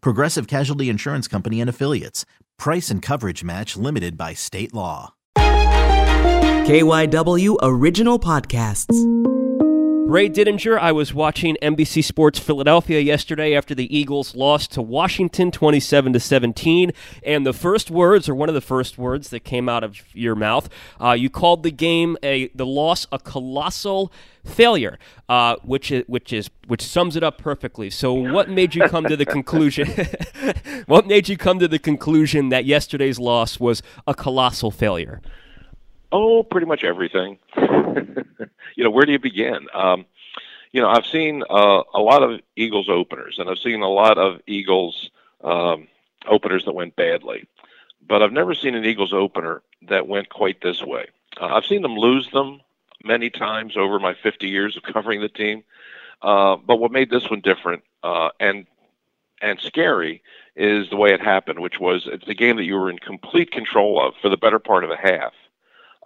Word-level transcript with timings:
Progressive 0.00 0.46
Casualty 0.46 0.88
Insurance 0.88 1.28
Company 1.28 1.60
and 1.60 1.70
Affiliates. 1.70 2.24
Price 2.58 2.90
and 2.90 3.02
coverage 3.02 3.44
match 3.44 3.76
limited 3.76 4.16
by 4.16 4.34
state 4.34 4.74
law. 4.74 5.14
KYW 6.66 7.56
Original 7.62 8.18
Podcasts. 8.18 9.35
Ray 10.08 10.28
Didinger, 10.30 10.78
I 10.78 10.92
was 10.92 11.12
watching 11.12 11.56
NBC 11.60 12.04
Sports 12.04 12.38
Philadelphia 12.38 13.00
yesterday 13.00 13.56
after 13.56 13.74
the 13.74 13.94
Eagles 13.94 14.36
lost 14.36 14.70
to 14.74 14.80
Washington 14.80 15.50
27 15.50 16.12
to 16.12 16.20
17, 16.20 16.92
and 17.24 17.44
the 17.44 17.52
first 17.52 17.90
words, 17.90 18.28
or 18.28 18.34
one 18.36 18.48
of 18.48 18.54
the 18.54 18.60
first 18.60 18.98
words 18.98 19.30
that 19.30 19.40
came 19.40 19.68
out 19.68 19.82
of 19.82 19.96
your 20.14 20.36
mouth, 20.36 20.68
uh, 21.02 21.10
you 21.10 21.28
called 21.28 21.64
the 21.64 21.72
game 21.72 22.16
a 22.22 22.46
the 22.54 22.64
loss 22.64 23.08
a 23.10 23.18
colossal 23.18 24.12
failure, 24.44 24.96
uh, 25.28 25.56
which 25.64 25.90
is 25.90 26.04
which 26.06 26.32
is 26.32 26.50
which 26.68 26.82
sums 26.82 27.16
it 27.16 27.24
up 27.24 27.36
perfectly. 27.36 27.90
So, 27.90 28.14
what 28.14 28.48
made 28.48 28.76
you 28.76 28.86
come 28.88 29.06
to 29.06 29.16
the 29.16 29.26
conclusion? 29.26 29.88
what 30.86 31.08
made 31.08 31.28
you 31.28 31.36
come 31.36 31.58
to 31.58 31.66
the 31.66 31.80
conclusion 31.80 32.50
that 32.50 32.64
yesterday's 32.64 33.18
loss 33.18 33.58
was 33.58 33.82
a 34.06 34.14
colossal 34.14 34.70
failure? 34.70 35.20
Oh, 36.12 36.42
pretty 36.42 36.66
much 36.66 36.84
everything. 36.84 37.38
you 37.56 38.84
know, 38.84 38.90
where 38.90 39.04
do 39.04 39.12
you 39.12 39.18
begin? 39.18 39.66
Um, 39.74 40.06
you 40.72 40.80
know, 40.80 40.88
I've 40.88 41.06
seen 41.06 41.42
uh, 41.48 41.82
a 41.94 42.00
lot 42.00 42.22
of 42.22 42.40
Eagles 42.54 42.88
openers, 42.88 43.38
and 43.38 43.48
I've 43.48 43.58
seen 43.58 43.82
a 43.82 43.88
lot 43.88 44.18
of 44.18 44.40
Eagles 44.46 45.10
um, 45.42 45.88
openers 46.26 46.64
that 46.64 46.74
went 46.74 46.96
badly, 46.96 47.46
but 48.06 48.22
I've 48.22 48.32
never 48.32 48.54
seen 48.54 48.74
an 48.74 48.84
Eagles 48.84 49.12
opener 49.12 49.62
that 49.88 50.06
went 50.06 50.28
quite 50.28 50.60
this 50.60 50.82
way. 50.82 51.06
Uh, 51.40 51.46
I've 51.46 51.64
seen 51.64 51.82
them 51.82 51.96
lose 51.96 52.30
them 52.30 52.60
many 53.04 53.30
times 53.30 53.76
over 53.76 53.98
my 53.98 54.14
50 54.14 54.48
years 54.48 54.76
of 54.76 54.82
covering 54.82 55.20
the 55.20 55.28
team, 55.28 55.64
uh, 56.22 56.56
but 56.56 56.76
what 56.76 56.92
made 56.92 57.10
this 57.10 57.30
one 57.30 57.40
different 57.40 57.82
uh, 58.02 58.30
and 58.40 58.66
and 59.42 59.60
scary 59.60 60.22
is 60.56 60.88
the 60.88 60.96
way 60.96 61.12
it 61.12 61.20
happened, 61.20 61.60
which 61.60 61.78
was 61.78 62.08
it's 62.10 62.26
a 62.26 62.34
game 62.34 62.56
that 62.56 62.64
you 62.64 62.74
were 62.74 62.88
in 62.88 62.98
complete 62.98 63.50
control 63.50 64.00
of 64.00 64.14
for 64.22 64.30
the 64.30 64.36
better 64.36 64.58
part 64.58 64.82
of 64.82 64.90
a 64.90 64.96
half 64.96 65.32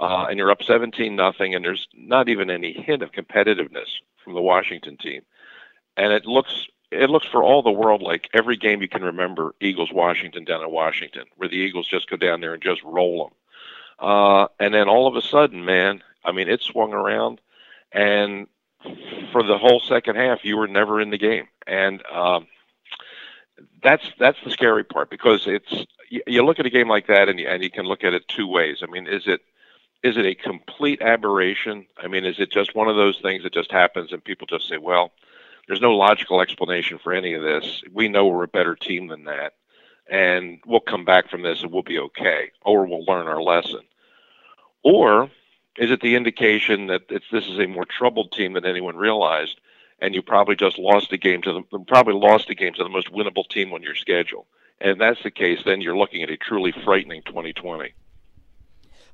uh, 0.00 0.26
and 0.30 0.38
you're 0.38 0.50
up 0.50 0.62
17 0.62 1.14
nothing, 1.14 1.54
and 1.54 1.62
there's 1.62 1.86
not 1.94 2.30
even 2.30 2.50
any 2.50 2.72
hint 2.72 3.02
of 3.02 3.12
competitiveness 3.12 3.88
from 4.24 4.32
the 4.32 4.40
Washington 4.40 4.96
team, 4.96 5.20
and 5.96 6.12
it 6.12 6.24
looks 6.24 6.66
it 6.90 7.10
looks 7.10 7.26
for 7.26 7.42
all 7.42 7.62
the 7.62 7.70
world 7.70 8.02
like 8.02 8.28
every 8.32 8.56
game 8.56 8.80
you 8.80 8.88
can 8.88 9.04
remember 9.04 9.54
Eagles 9.60 9.92
Washington 9.92 10.44
down 10.44 10.62
in 10.62 10.70
Washington, 10.70 11.24
where 11.36 11.50
the 11.50 11.56
Eagles 11.56 11.86
just 11.86 12.08
go 12.08 12.16
down 12.16 12.40
there 12.40 12.54
and 12.54 12.62
just 12.62 12.82
roll 12.82 13.24
them, 13.24 14.08
uh, 14.08 14.46
and 14.58 14.72
then 14.72 14.88
all 14.88 15.06
of 15.06 15.16
a 15.16 15.22
sudden, 15.22 15.66
man, 15.66 16.02
I 16.24 16.32
mean, 16.32 16.48
it 16.48 16.62
swung 16.62 16.94
around, 16.94 17.42
and 17.92 18.46
for 19.32 19.42
the 19.42 19.58
whole 19.58 19.80
second 19.80 20.16
half, 20.16 20.46
you 20.46 20.56
were 20.56 20.66
never 20.66 20.98
in 20.98 21.10
the 21.10 21.18
game, 21.18 21.46
and 21.66 22.02
um, 22.06 22.46
that's 23.82 24.10
that's 24.18 24.38
the 24.44 24.50
scary 24.50 24.84
part 24.84 25.10
because 25.10 25.46
it's 25.46 25.84
you, 26.08 26.22
you 26.26 26.42
look 26.42 26.58
at 26.58 26.64
a 26.64 26.70
game 26.70 26.88
like 26.88 27.08
that 27.08 27.28
and 27.28 27.38
you, 27.38 27.46
and 27.46 27.62
you 27.62 27.70
can 27.70 27.84
look 27.84 28.02
at 28.02 28.14
it 28.14 28.26
two 28.28 28.46
ways. 28.46 28.78
I 28.82 28.86
mean, 28.86 29.06
is 29.06 29.24
it 29.26 29.42
is 30.02 30.16
it 30.16 30.26
a 30.26 30.34
complete 30.34 31.02
aberration? 31.02 31.86
I 31.98 32.08
mean, 32.08 32.24
is 32.24 32.38
it 32.38 32.50
just 32.50 32.74
one 32.74 32.88
of 32.88 32.96
those 32.96 33.18
things 33.20 33.42
that 33.42 33.52
just 33.52 33.70
happens 33.70 34.12
and 34.12 34.24
people 34.24 34.46
just 34.46 34.68
say, 34.68 34.78
well, 34.78 35.12
there's 35.66 35.80
no 35.80 35.92
logical 35.92 36.40
explanation 36.40 36.98
for 36.98 37.12
any 37.12 37.34
of 37.34 37.42
this. 37.42 37.82
We 37.92 38.08
know 38.08 38.26
we're 38.26 38.44
a 38.44 38.48
better 38.48 38.74
team 38.74 39.08
than 39.08 39.24
that, 39.24 39.52
and 40.10 40.58
we'll 40.66 40.80
come 40.80 41.04
back 41.04 41.30
from 41.30 41.42
this 41.42 41.62
and 41.62 41.70
we'll 41.70 41.82
be 41.82 41.98
okay, 41.98 42.50
or 42.62 42.86
we'll 42.86 43.04
learn 43.04 43.28
our 43.28 43.42
lesson. 43.42 43.82
Or 44.82 45.30
is 45.76 45.90
it 45.90 46.00
the 46.00 46.16
indication 46.16 46.86
that 46.86 47.08
this 47.08 47.46
is 47.46 47.58
a 47.58 47.66
more 47.66 47.84
troubled 47.84 48.32
team 48.32 48.54
than 48.54 48.64
anyone 48.64 48.96
realized, 48.96 49.60
and 50.00 50.14
you 50.14 50.22
probably 50.22 50.56
just 50.56 50.78
lost 50.78 51.12
a 51.12 51.18
game 51.18 51.42
to 51.42 51.52
the 51.52 51.78
probably 51.80 52.14
lost 52.14 52.48
a 52.50 52.54
game 52.54 52.72
to 52.72 52.82
the 52.82 52.88
most 52.88 53.12
winnable 53.12 53.46
team 53.48 53.72
on 53.72 53.82
your 53.82 53.94
schedule? 53.94 54.46
And 54.80 54.92
if 54.92 54.98
that's 54.98 55.22
the 55.22 55.30
case, 55.30 55.60
then 55.64 55.82
you're 55.82 55.96
looking 55.96 56.22
at 56.22 56.30
a 56.30 56.38
truly 56.38 56.72
frightening 56.72 57.22
2020. 57.22 57.92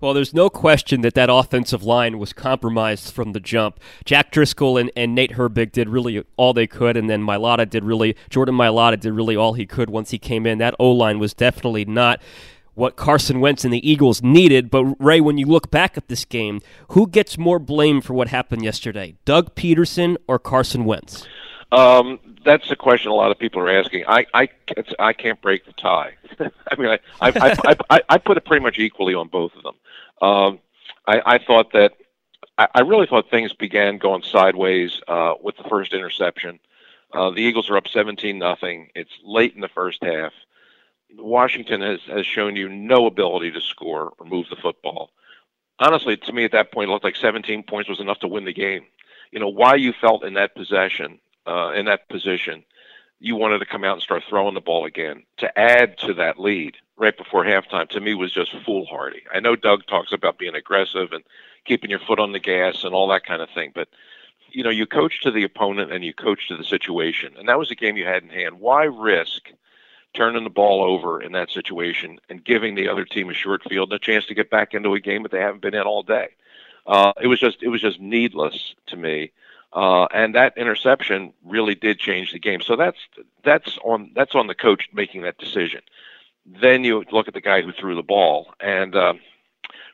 Well, 0.01 0.13
there's 0.13 0.35
no 0.35 0.51
question 0.51 1.01
that 1.01 1.15
that 1.15 1.31
offensive 1.31 1.83
line 1.83 2.19
was 2.19 2.33
compromised 2.33 3.15
from 3.15 3.33
the 3.33 3.41
jump. 3.41 3.81
Jack 4.05 4.31
Driscoll 4.31 4.77
and, 4.77 4.91
and 4.95 5.15
Nate 5.15 5.33
Herbig 5.33 5.73
did 5.73 5.89
really 5.89 6.23
all 6.37 6.53
they 6.53 6.67
could, 6.67 6.97
and 6.97 7.09
then 7.09 7.23
Mailata 7.23 7.69
did 7.69 7.83
really, 7.85 8.15
Jordan 8.29 8.55
Mailata 8.55 9.01
did 9.01 9.13
really 9.13 9.37
all 9.37 9.55
he 9.55 9.65
could 9.67 9.89
once 9.89 10.11
he 10.11 10.19
came 10.19 10.47
in. 10.47 10.59
That 10.59 10.75
O 10.79 10.91
line 10.91 11.19
was 11.19 11.33
definitely 11.33 11.87
not 11.87 12.21
what 12.75 12.95
Carson 12.95 13.41
Wentz 13.41 13.65
and 13.65 13.73
the 13.73 13.91
Eagles 13.91 14.23
needed. 14.23 14.71
But, 14.71 14.85
Ray, 15.01 15.21
when 15.21 15.39
you 15.39 15.47
look 15.47 15.71
back 15.71 15.97
at 15.97 16.09
this 16.09 16.25
game, 16.25 16.61
who 16.91 17.09
gets 17.09 17.39
more 17.39 17.59
blame 17.59 18.03
for 18.03 18.13
what 18.13 18.29
happened 18.29 18.63
yesterday, 18.63 19.17
Doug 19.25 19.55
Pederson 19.55 20.17
or 20.29 20.39
Carson 20.39 20.85
Wentz? 20.85 21.27
Um, 21.73 22.21
that's 22.45 22.71
a 22.71 22.77
question 22.77 23.11
a 23.11 23.15
lot 23.15 23.31
of 23.31 23.39
people 23.39 23.61
are 23.61 23.71
asking. 23.71 24.05
I 24.07 24.27
I, 24.33 24.49
I 24.99 25.13
can't 25.13 25.41
break 25.41 25.67
the 25.67 25.73
tie. 25.73 26.15
I 26.41 26.77
mean, 26.77 26.89
I 26.89 26.99
I, 27.21 27.57
I 27.65 27.77
I 27.91 28.01
I 28.09 28.19
put 28.19 28.37
it 28.37 28.45
pretty 28.45 28.63
much 28.63 28.79
equally 28.79 29.15
on 29.15 29.29
both 29.29 29.53
of 29.57 29.63
them. 29.63 29.75
Um, 30.23 30.61
I, 31.07 31.23
I 31.35 31.39
thought 31.39 31.73
that 31.73 31.95
I, 32.59 32.69
I 32.75 32.81
really 32.81 33.07
thought 33.07 33.31
things 33.31 33.53
began 33.53 33.99
going 33.99 34.23
sideways 34.23 35.01
uh, 35.09 35.35
with 35.43 35.57
the 35.57 35.65
first 35.65 35.93
interception. 35.93 36.59
Uh, 37.13 37.31
the 37.31 37.41
Eagles 37.41 37.71
are 37.71 37.77
up 37.77 37.89
17 37.89 38.39
nothing. 38.39 38.91
It's 38.95 39.13
late 39.25 39.55
in 39.55 39.61
the 39.61 39.69
first 39.69 40.03
half. 40.03 40.33
Washington 41.17 41.81
has, 41.81 42.01
has 42.09 42.27
shown 42.27 42.57
you 42.57 42.69
no 42.69 43.07
ability 43.07 43.53
to 43.53 43.61
score 43.61 44.13
or 44.19 44.27
move 44.27 44.47
the 44.51 44.57
football. 44.57 45.11
Honestly, 45.79 46.17
to 46.17 46.33
me 46.33 46.45
at 46.45 46.53
that 46.53 46.73
point, 46.73 46.89
it 46.89 46.93
looked 46.93 47.05
like 47.05 47.17
17 47.17 47.63
points 47.63 47.89
was 47.89 48.01
enough 48.01 48.19
to 48.21 48.29
win 48.29 48.45
the 48.45 48.53
game. 48.53 48.85
You 49.31 49.41
know 49.41 49.49
why 49.49 49.75
you 49.75 49.93
felt 49.93 50.25
in 50.25 50.35
that 50.35 50.55
possession, 50.55 51.19
uh, 51.47 51.73
in 51.75 51.87
that 51.87 52.09
position, 52.09 52.65
you 53.19 53.37
wanted 53.37 53.59
to 53.61 53.67
come 53.67 53.85
out 53.85 53.95
and 53.95 54.03
start 54.03 54.25
throwing 54.29 54.55
the 54.55 54.61
ball 54.61 54.85
again 54.85 55.23
to 55.39 55.59
add 55.59 55.99
to 55.99 56.15
that 56.15 56.39
lead 56.39 56.77
right 56.97 57.17
before 57.17 57.45
halftime 57.45 57.89
to 57.89 58.01
me 58.01 58.15
was 58.15 58.33
just 58.33 58.55
foolhardy. 58.65 59.23
I 59.33 59.41
know 59.41 59.57
Doug 59.57 59.87
talks 59.87 60.13
about 60.13 60.39
being 60.39 60.55
aggressive 60.55 61.13
and 61.13 61.25
keeping 61.65 61.91
your 61.91 61.99
foot 61.99 62.19
on 62.19 62.33
the 62.33 62.41
gas 62.41 62.85
and 62.85 62.95
all 62.95 63.09
that 63.09 63.25
kind 63.25 63.43
of 63.43 63.51
thing, 63.51 63.73
but 63.75 63.89
you 64.51 64.63
know, 64.63 64.71
you 64.71 64.87
coach 64.87 65.21
to 65.23 65.31
the 65.31 65.45
opponent 65.45 65.93
and 65.93 66.05
you 66.05 66.15
coach 66.15 66.49
to 66.49 66.57
the 66.57 66.65
situation, 66.65 67.35
and 67.39 67.49
that 67.49 67.59
was 67.59 67.71
a 67.71 67.75
game 67.75 67.97
you 67.97 68.07
had 68.07 68.23
in 68.23 68.31
hand. 68.31 68.61
Why 68.61 68.85
risk 68.85 69.51
turning 70.15 70.45
the 70.45 70.51
ball 70.51 70.83
over 70.83 71.21
in 71.21 71.33
that 71.33 71.51
situation 71.51 72.19
and 72.31 72.43
giving 72.43 72.75
the 72.75 72.89
other 72.89 73.05
team 73.05 73.29
a 73.29 73.35
short 73.35 73.63
field 73.69 73.93
and 73.93 74.01
a 74.01 74.05
chance 74.05 74.25
to 74.27 74.35
get 74.35 74.49
back 74.51 74.73
into 74.73 74.95
a 74.95 75.01
game 75.01 75.23
that 75.25 75.33
they 75.33 75.41
haven't 75.41 75.61
been 75.61 75.75
in 75.75 75.83
all 75.83 76.03
day? 76.03 76.29
Uh, 76.87 77.13
it 77.21 77.27
was 77.27 77.41
just 77.41 77.63
it 77.63 77.69
was 77.69 77.81
just 77.81 78.01
needless 78.01 78.75
to 78.87 78.97
me. 78.97 79.33
Uh, 79.73 80.05
and 80.07 80.35
that 80.35 80.57
interception 80.57 81.33
really 81.45 81.75
did 81.75 81.99
change 81.99 82.33
the 82.33 82.39
game. 82.39 82.61
So 82.61 82.77
that's 82.77 82.99
that's 83.45 83.79
on 83.85 84.13
that's 84.15 84.35
on 84.35 84.47
the 84.47 84.55
coach 84.55 84.89
making 84.93 85.23
that 85.23 85.39
decision. 85.39 85.81
Then 86.47 86.85
you 86.85 87.05
look 87.11 87.29
at 87.29 87.35
the 87.35 87.41
guy 87.41 87.63
who 87.63 87.73
threw 87.73 87.95
the 87.95 88.03
ball, 88.03 88.55
and 88.61 88.95
uh, 88.95 89.15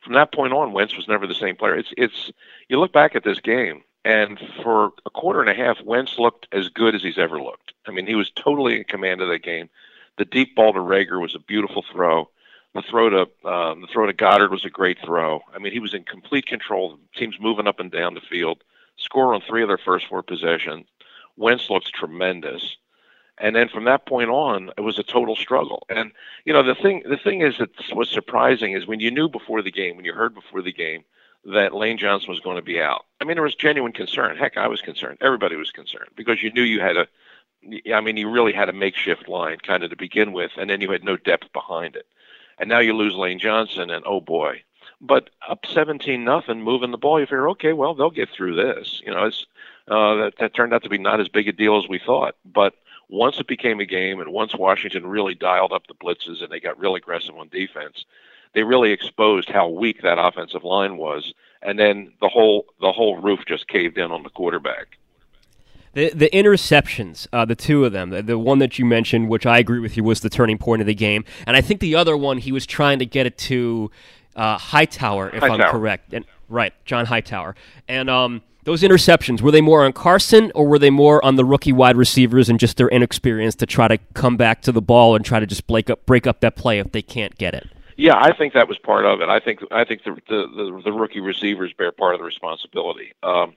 from 0.04 0.14
that 0.14 0.32
point 0.32 0.52
on, 0.52 0.72
Wentz 0.72 0.96
was 0.96 1.08
never 1.08 1.26
the 1.26 1.34
same 1.34 1.56
player. 1.56 1.76
It's 1.76 1.92
it's 1.96 2.30
you 2.69 2.78
look 2.78 2.92
back 2.92 3.16
at 3.16 3.24
this 3.24 3.40
game, 3.40 3.82
and 4.04 4.38
for 4.62 4.92
a 5.06 5.10
quarter 5.10 5.40
and 5.40 5.50
a 5.50 5.54
half, 5.54 5.80
Wentz 5.82 6.19
looked 6.19 6.46
as 6.52 6.69
good 6.69 6.94
as 6.94 7.02
he's 7.02 7.19
ever 7.19 7.40
looked. 7.40 7.72
I 7.86 7.90
mean, 7.90 8.06
he 8.06 8.14
was 8.14 8.30
totally 8.30 8.76
in 8.76 8.84
command 8.84 9.20
of 9.20 9.28
that 9.28 9.42
game. 9.42 9.70
The 10.19 10.24
deep 10.24 10.54
ball 10.54 10.72
to 10.72 10.78
Reagor 10.78 11.20
was 11.20 11.34
a 11.34 11.40
beautiful 11.40 11.84
throw. 11.90 12.28
The 12.74 12.82
throw 12.82 13.10
to 13.10 13.20
um, 13.48 13.82
the 13.82 13.88
throw 13.92 14.06
to 14.06 14.12
Goedert 14.12 14.50
was 14.50 14.64
a 14.64 14.70
great 14.70 14.98
throw. 15.04 15.40
I 15.54 15.58
mean, 15.58 15.72
he 15.72 15.80
was 15.80 15.94
in 15.94 16.04
complete 16.04 16.46
control. 16.46 16.96
The 16.96 17.19
team's 17.19 17.40
moving 17.40 17.66
up 17.66 17.80
and 17.80 17.90
down 17.90 18.14
the 18.14 18.20
field. 18.20 18.62
Score 19.02 19.34
on 19.34 19.40
three 19.43 19.62
of 19.62 19.69
their 19.69 19.78
first 19.78 20.06
four 20.06 20.22
possessions. 20.22 20.87
Wentz 21.37 21.69
looks 21.70 21.90
tremendous. 21.90 22.76
and 23.38 23.56
then 23.56 23.69
from 23.69 23.84
that 23.84 24.06
point 24.06 24.31
on, 24.31 24.70
it 24.76 24.82
was 24.82 24.99
a 24.99 25.02
total 25.02 25.34
struggle. 25.37 25.84
And 25.88 26.12
you 26.44 26.52
know, 26.52 26.62
the 26.62 26.75
thing 26.75 27.02
the 27.08 27.16
thing 27.16 27.40
is 27.43 27.58
that 27.58 27.70
what's 27.93 28.10
surprising 28.10 28.72
is 28.72 28.87
when 28.87 29.00
you 29.00 29.10
knew 29.10 29.28
before 29.28 29.62
the 29.62 29.70
game, 29.70 29.96
when 29.96 30.04
you 30.04 30.12
heard 30.14 30.34
before 30.34 30.62
the 30.62 30.72
game 30.72 31.04
that 31.44 31.75
Lane 31.75 31.99
Johnson 31.99 32.31
was 32.31 32.40
going 32.40 32.56
to 32.56 32.62
be 32.62 32.81
out. 32.81 33.04
I 33.20 33.25
mean, 33.25 33.34
there 33.34 33.43
was 33.43 33.56
genuine 33.56 33.93
concern. 33.93 34.37
Heck, 34.37 34.56
I 34.56 34.69
was 34.69 34.81
concerned. 34.81 35.19
Everybody 35.20 35.56
was 35.56 35.72
concerned 35.72 36.10
because 36.14 36.43
you 36.43 36.52
knew 36.52 36.62
you 36.62 36.81
had 36.81 36.96
a. 36.96 37.06
I 37.94 38.00
mean, 38.00 38.16
you 38.16 38.28
really 38.31 38.52
had 38.52 38.69
a 38.69 38.72
makeshift 38.72 39.28
line 39.28 39.58
kind 39.58 39.84
of 39.84 39.90
to 39.90 39.96
begin 39.96 40.32
with, 40.32 40.52
and 40.56 40.69
then 40.69 40.81
you 40.81 40.90
had 40.90 41.05
no 41.05 41.16
depth 41.16 41.52
behind 41.52 41.96
it. 41.96 42.06
And 42.58 42.69
now 42.69 42.81
you 42.81 42.93
lose 42.93 43.14
Lane 43.14 43.38
Johnson, 43.38 43.90
and 43.90 44.05
oh 44.06 44.20
boy. 44.20 44.62
But 45.04 45.31
up 45.49 45.66
17 45.66 46.22
nothing, 46.22 46.62
moving 46.62 46.93
the 46.93 46.96
ball, 46.96 47.19
you 47.19 47.26
figure, 47.26 47.49
okay, 47.50 47.72
well, 47.72 47.94
they'll 47.94 48.10
get 48.10 48.31
through 48.31 48.54
this. 48.54 49.02
You 49.04 49.12
know, 49.12 49.26
it's 49.26 49.46
uh, 49.88 50.14
that, 50.14 50.34
that 50.38 50.54
turned 50.54 50.72
out 50.72 50.84
to 50.84 50.88
be 50.88 50.99
not 50.99 51.20
as 51.20 51.28
big 51.28 51.49
a 51.49 51.52
deal 51.52 51.76
as 51.76 51.88
we 51.88 51.99
thought. 51.99 52.37
But 52.44 52.75
once 53.08 53.38
it 53.38 53.49
became 53.49 53.81
a 53.81 53.84
game, 53.84 54.20
and 54.20 54.32
once 54.32 54.54
Washington 54.54 55.06
really 55.06 55.34
dialed 55.34 55.72
up 55.72 55.88
the 55.88 55.94
blitzes 55.94 56.40
and 56.40 56.52
they 56.52 56.60
got 56.60 56.78
real 56.78 56.94
aggressive 56.94 57.37
on 57.37 57.49
defense, 57.49 58.04
they 58.54 58.62
really 58.62 58.93
exposed 58.93 59.49
how 59.49 59.69
weak 59.69 60.02
that 60.02 60.19
offensive 60.19 60.62
line 60.62 60.96
was, 60.96 61.34
and 61.62 61.78
then 61.78 62.12
the 62.20 62.28
whole 62.28 62.66
the 62.81 62.93
whole 62.93 63.16
roof 63.16 63.40
just 63.46 63.66
caved 63.66 63.98
in 63.98 64.12
on 64.12 64.22
the 64.22 64.31
quarterback. 64.31 64.98
The 65.94 66.10
the 66.10 66.31
interceptions, 66.31 67.26
uh, 67.32 67.44
the 67.44 67.56
two 67.56 67.84
of 67.84 67.93
them, 67.93 68.10
the, 68.10 68.22
the, 68.22 68.38
one 68.38 68.60
that 68.60 68.78
you 68.78 68.84
mentioned, 68.84 69.28
which 69.28 69.46
I 69.46 69.58
agree 69.58 69.81
with 69.81 69.96
you, 69.96 70.05
was 70.05 70.20
the 70.20 70.31
turning 70.31 70.58
point 70.58 70.81
of 70.81 70.87
the 70.87 70.94
game, 70.94 71.25
and 71.46 71.56
I 71.56 71.60
think 71.60 71.81
the 71.81 71.94
other 71.96 72.16
one 72.16 72.38
he 72.38 72.52
was 72.52 72.66
trying 72.66 72.98
to 73.00 73.06
get 73.06 73.26
it 73.26 73.37
to 73.38 73.90
uh, 74.37 74.58
Hightower, 74.58 75.31
if 75.31 75.40
Hightower. 75.40 75.62
I'm 75.67 75.70
correct, 75.70 76.14
and 76.14 76.25
right, 76.49 76.73
John 76.84 77.06
Hightower, 77.06 77.55
and 77.88 78.08
um, 78.11 78.43
those 78.64 78.82
interceptions 78.82 79.40
were 79.40 79.50
they 79.50 79.61
more 79.61 79.84
on 79.84 79.93
Carson 79.93 80.52
or 80.55 80.67
were 80.67 80.79
they 80.79 80.90
more 80.90 81.25
on 81.25 81.37
the 81.37 81.44
rookie 81.44 81.73
wide 81.73 81.96
receivers 81.96 82.49
and 82.49 82.61
just 82.61 82.76
their 82.76 82.88
inexperience 82.88 83.55
to 83.56 83.67
try 83.67 83.88
to 83.88 83.99
come 84.14 84.37
back 84.37 84.62
to 84.62 84.73
the 84.73 84.82
ball 84.82 85.17
and 85.17 85.25
try 85.25 85.40
to 85.40 85.46
just 85.46 85.67
break 85.67 85.90
up 85.90 86.05
break 86.06 86.26
up 86.26 86.40
that 86.40 86.56
play 86.56 86.79
if 86.79 86.93
they 86.93 87.02
can't 87.02 87.37
get 87.38 87.55
it? 87.55 87.69
Yeah, 87.96 88.17
I 88.17 88.34
think 88.37 88.55
that 88.55 88.69
was 88.69 88.79
part 88.79 89.05
of 89.05 89.20
it. 89.20 89.29
I 89.29 89.40
think 89.40 89.61
I 89.70 89.84
think 89.84 90.05
the 90.05 90.12
the, 90.29 90.46
the, 90.46 90.82
the 90.84 90.93
rookie 90.93 91.20
receivers 91.20 91.73
bear 91.73 91.93
part 91.93 92.14
of 92.14 92.20
the 92.20 92.25
responsibility. 92.25 93.12
Um, 93.23 93.55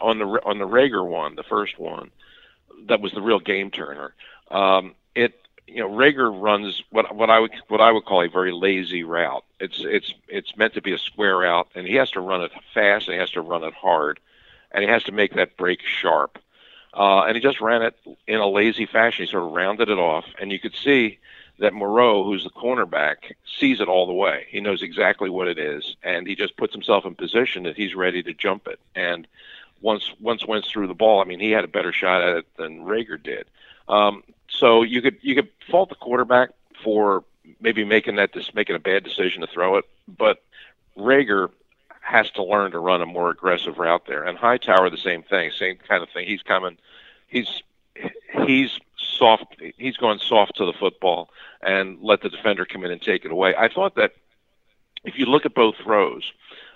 on 0.00 0.18
the 0.18 0.24
on 0.24 0.58
the 0.58 0.66
Reagor 0.66 1.06
one, 1.06 1.34
the 1.34 1.42
first 1.42 1.78
one, 1.78 2.10
that 2.86 3.00
was 3.00 3.12
the 3.12 3.22
real 3.22 3.40
game 3.40 3.70
turner. 3.70 4.14
Um, 4.50 4.94
it 5.14 5.34
you 5.66 5.80
know 5.80 5.88
Reagor 5.88 6.30
runs 6.30 6.82
what 6.90 7.14
what 7.14 7.30
I 7.30 7.40
would 7.40 7.52
what 7.68 7.80
I 7.80 7.90
would 7.90 8.04
call 8.04 8.22
a 8.22 8.28
very 8.28 8.52
lazy 8.52 9.02
route. 9.02 9.44
It's 9.60 9.80
it's 9.80 10.12
it's 10.28 10.56
meant 10.56 10.74
to 10.74 10.82
be 10.82 10.92
a 10.92 10.98
square 10.98 11.38
route, 11.38 11.68
and 11.74 11.86
he 11.86 11.94
has 11.96 12.10
to 12.12 12.20
run 12.20 12.42
it 12.42 12.52
fast 12.72 13.08
and 13.08 13.14
he 13.14 13.20
has 13.20 13.30
to 13.32 13.40
run 13.40 13.64
it 13.64 13.74
hard, 13.74 14.20
and 14.72 14.82
he 14.82 14.90
has 14.90 15.04
to 15.04 15.12
make 15.12 15.34
that 15.34 15.56
break 15.56 15.80
sharp. 15.82 16.38
Uh, 16.96 17.24
and 17.24 17.34
he 17.34 17.42
just 17.42 17.60
ran 17.60 17.82
it 17.82 17.96
in 18.26 18.38
a 18.38 18.48
lazy 18.48 18.86
fashion. 18.86 19.24
He 19.24 19.30
sort 19.30 19.42
of 19.42 19.52
rounded 19.52 19.88
it 19.88 19.98
off, 19.98 20.26
and 20.40 20.52
you 20.52 20.60
could 20.60 20.76
see 20.76 21.18
that 21.58 21.72
Moreau, 21.72 22.24
who's 22.24 22.44
the 22.44 22.50
cornerback, 22.50 23.34
sees 23.58 23.80
it 23.80 23.88
all 23.88 24.06
the 24.06 24.12
way. 24.12 24.46
He 24.48 24.60
knows 24.60 24.82
exactly 24.82 25.28
what 25.28 25.48
it 25.48 25.58
is, 25.58 25.96
and 26.02 26.26
he 26.26 26.36
just 26.36 26.56
puts 26.56 26.72
himself 26.72 27.04
in 27.04 27.14
position 27.14 27.64
that 27.64 27.76
he's 27.76 27.94
ready 27.94 28.22
to 28.22 28.32
jump 28.32 28.68
it. 28.68 28.78
And 28.94 29.26
once 29.80 30.10
once 30.20 30.46
Wentz 30.46 30.70
threw 30.70 30.86
the 30.86 30.94
ball, 30.94 31.20
I 31.20 31.24
mean, 31.24 31.40
he 31.40 31.50
had 31.50 31.64
a 31.64 31.68
better 31.68 31.92
shot 31.92 32.22
at 32.22 32.36
it 32.36 32.46
than 32.56 32.84
Reagor 32.84 33.22
did. 33.22 33.46
Um, 33.88 34.22
so 34.48 34.82
you 34.82 35.02
could 35.02 35.18
you 35.22 35.34
could 35.34 35.48
fault 35.70 35.88
the 35.88 35.94
quarterback 35.94 36.50
for 36.82 37.24
maybe 37.60 37.84
making 37.84 38.16
that 38.16 38.32
just 38.32 38.54
making 38.54 38.76
a 38.76 38.80
bad 38.80 39.04
decision 39.04 39.40
to 39.40 39.46
throw 39.46 39.76
it, 39.76 39.84
but 40.06 40.42
Reagor 40.96 41.50
has 42.00 42.30
to 42.32 42.42
learn 42.42 42.70
to 42.72 42.78
run 42.78 43.02
a 43.02 43.06
more 43.06 43.30
aggressive 43.30 43.78
route 43.78 44.06
there. 44.06 44.24
And 44.24 44.36
Hightower, 44.36 44.90
the 44.90 44.96
same 44.96 45.22
thing, 45.22 45.50
same 45.50 45.76
kind 45.76 46.02
of 46.02 46.10
thing. 46.10 46.26
He's 46.26 46.42
coming, 46.42 46.78
he's 47.26 47.62
he's 48.46 48.78
soft. 48.96 49.56
He's 49.76 49.96
going 49.96 50.18
soft 50.18 50.56
to 50.56 50.66
the 50.66 50.72
football 50.72 51.30
and 51.62 51.98
let 52.02 52.20
the 52.20 52.28
defender 52.28 52.64
come 52.64 52.84
in 52.84 52.90
and 52.90 53.00
take 53.00 53.24
it 53.24 53.32
away. 53.32 53.54
I 53.56 53.68
thought 53.68 53.94
that 53.96 54.12
if 55.04 55.18
you 55.18 55.26
look 55.26 55.46
at 55.46 55.54
both 55.54 55.76
throws, 55.82 56.30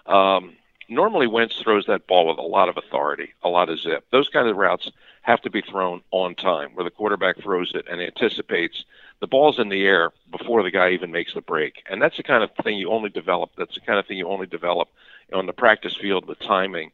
um, 0.07 0.57
normally 0.89 1.27
Wentz 1.27 1.61
throws 1.61 1.87
that 1.87 2.07
ball 2.07 2.29
with 2.29 2.39
a 2.39 2.43
lot 2.43 2.69
of 2.69 2.77
authority, 2.77 3.33
a 3.43 3.49
lot 3.49 3.69
of 3.69 3.79
zip. 3.79 4.05
Those 4.11 4.29
kind 4.29 4.49
of 4.49 4.57
routes 4.57 4.91
have 5.23 5.41
to 5.43 5.51
be 5.51 5.61
thrown 5.61 6.01
on 6.11 6.35
time, 6.35 6.71
where 6.75 6.85
the 6.85 6.91
quarterback 6.91 7.39
throws 7.39 7.73
it 7.75 7.87
and 7.91 8.01
anticipates 8.01 8.85
the 9.21 9.27
ball's 9.27 9.59
in 9.59 9.69
the 9.69 9.85
air 9.85 10.13
before 10.31 10.63
the 10.63 10.71
guy 10.71 10.91
even 10.91 11.11
makes 11.11 11.35
the 11.35 11.41
break. 11.41 11.83
And 11.91 12.01
that's 12.01 12.17
the 12.17 12.23
kind 12.23 12.43
of 12.43 12.51
thing 12.63 12.79
you 12.79 12.91
only 12.91 13.11
develop. 13.11 13.51
That's 13.57 13.75
the 13.75 13.81
kind 13.81 13.99
of 13.99 14.07
thing 14.07 14.17
you 14.17 14.29
only 14.29 14.47
develop 14.47 14.89
on 15.33 15.47
the 15.47 15.53
practice 15.53 15.97
field 15.97 16.27
with 16.27 16.39
timing 16.39 16.93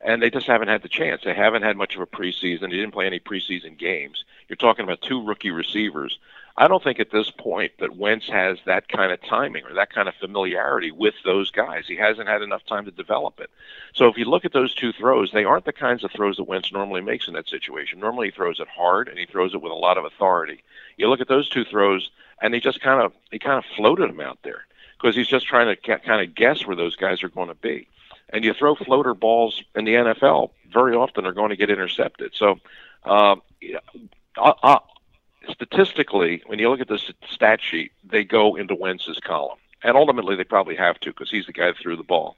and 0.00 0.22
they 0.22 0.30
just 0.30 0.46
haven't 0.46 0.68
had 0.68 0.82
the 0.82 0.88
chance. 0.88 1.22
They 1.24 1.34
haven't 1.34 1.62
had 1.62 1.76
much 1.76 1.94
of 1.94 2.02
a 2.02 2.06
preseason. 2.06 2.62
They 2.62 2.76
didn't 2.76 2.92
play 2.92 3.06
any 3.06 3.20
preseason 3.20 3.78
games. 3.78 4.24
You're 4.48 4.56
talking 4.56 4.84
about 4.84 5.02
two 5.02 5.24
rookie 5.24 5.50
receivers. 5.50 6.18
I 6.58 6.68
don't 6.68 6.82
think 6.82 7.00
at 7.00 7.10
this 7.10 7.30
point 7.30 7.72
that 7.80 7.96
Wentz 7.96 8.28
has 8.30 8.58
that 8.64 8.88
kind 8.88 9.12
of 9.12 9.22
timing 9.22 9.64
or 9.66 9.74
that 9.74 9.92
kind 9.92 10.08
of 10.08 10.14
familiarity 10.14 10.90
with 10.90 11.14
those 11.22 11.50
guys. 11.50 11.84
He 11.86 11.96
hasn't 11.96 12.28
had 12.28 12.40
enough 12.40 12.64
time 12.64 12.86
to 12.86 12.90
develop 12.90 13.40
it. 13.40 13.50
So 13.94 14.06
if 14.06 14.16
you 14.16 14.24
look 14.24 14.46
at 14.46 14.54
those 14.54 14.74
two 14.74 14.92
throws, 14.92 15.32
they 15.32 15.44
aren't 15.44 15.66
the 15.66 15.72
kinds 15.74 16.02
of 16.02 16.12
throws 16.12 16.38
that 16.38 16.44
Wentz 16.44 16.72
normally 16.72 17.02
makes 17.02 17.28
in 17.28 17.34
that 17.34 17.48
situation. 17.48 18.00
Normally 18.00 18.28
he 18.28 18.30
throws 18.30 18.58
it 18.58 18.68
hard 18.68 19.08
and 19.08 19.18
he 19.18 19.26
throws 19.26 19.52
it 19.52 19.60
with 19.60 19.72
a 19.72 19.74
lot 19.74 19.98
of 19.98 20.06
authority. 20.06 20.62
You 20.96 21.10
look 21.10 21.20
at 21.20 21.28
those 21.28 21.48
two 21.48 21.64
throws 21.64 22.10
and 22.40 22.54
he 22.54 22.60
just 22.60 22.80
kind 22.80 23.02
of 23.02 23.12
he 23.30 23.38
kind 23.38 23.58
of 23.58 23.64
floated 23.76 24.08
them 24.08 24.20
out 24.20 24.38
there 24.42 24.66
because 24.98 25.14
he's 25.14 25.28
just 25.28 25.46
trying 25.46 25.74
to 25.74 25.98
kind 25.98 26.22
of 26.22 26.34
guess 26.34 26.66
where 26.66 26.76
those 26.76 26.96
guys 26.96 27.22
are 27.22 27.28
going 27.28 27.48
to 27.48 27.54
be 27.54 27.86
and 28.30 28.44
you 28.44 28.52
throw 28.52 28.74
floater 28.74 29.14
balls 29.14 29.62
in 29.74 29.84
the 29.84 29.94
NFL, 29.94 30.50
very 30.72 30.94
often 30.94 31.24
they 31.24 31.30
are 31.30 31.32
going 31.32 31.50
to 31.50 31.56
get 31.56 31.70
intercepted. 31.70 32.32
So, 32.34 32.58
uh, 33.04 33.36
uh, 34.36 34.52
uh, 34.62 34.78
statistically, 35.48 36.42
when 36.46 36.58
you 36.58 36.68
look 36.68 36.80
at 36.80 36.88
the 36.88 37.00
stat 37.30 37.60
sheet, 37.62 37.92
they 38.04 38.24
go 38.24 38.56
into 38.56 38.74
Wentz's 38.74 39.20
column, 39.20 39.58
and 39.82 39.96
ultimately 39.96 40.36
they 40.36 40.44
probably 40.44 40.76
have 40.76 40.98
to 41.00 41.10
because 41.10 41.30
he's 41.30 41.46
the 41.46 41.52
guy 41.52 41.66
that 41.66 41.78
threw 41.78 41.96
the 41.96 42.02
ball. 42.02 42.36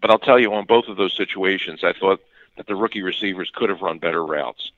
But 0.00 0.10
I'll 0.10 0.18
tell 0.18 0.38
you, 0.38 0.52
on 0.52 0.66
both 0.66 0.88
of 0.88 0.96
those 0.96 1.16
situations, 1.16 1.84
I 1.84 1.92
thought 1.92 2.22
that 2.56 2.66
the 2.66 2.76
rookie 2.76 3.02
receivers 3.02 3.50
could 3.54 3.70
have 3.70 3.80
run 3.80 3.98
better 3.98 4.24
routes. 4.24 4.72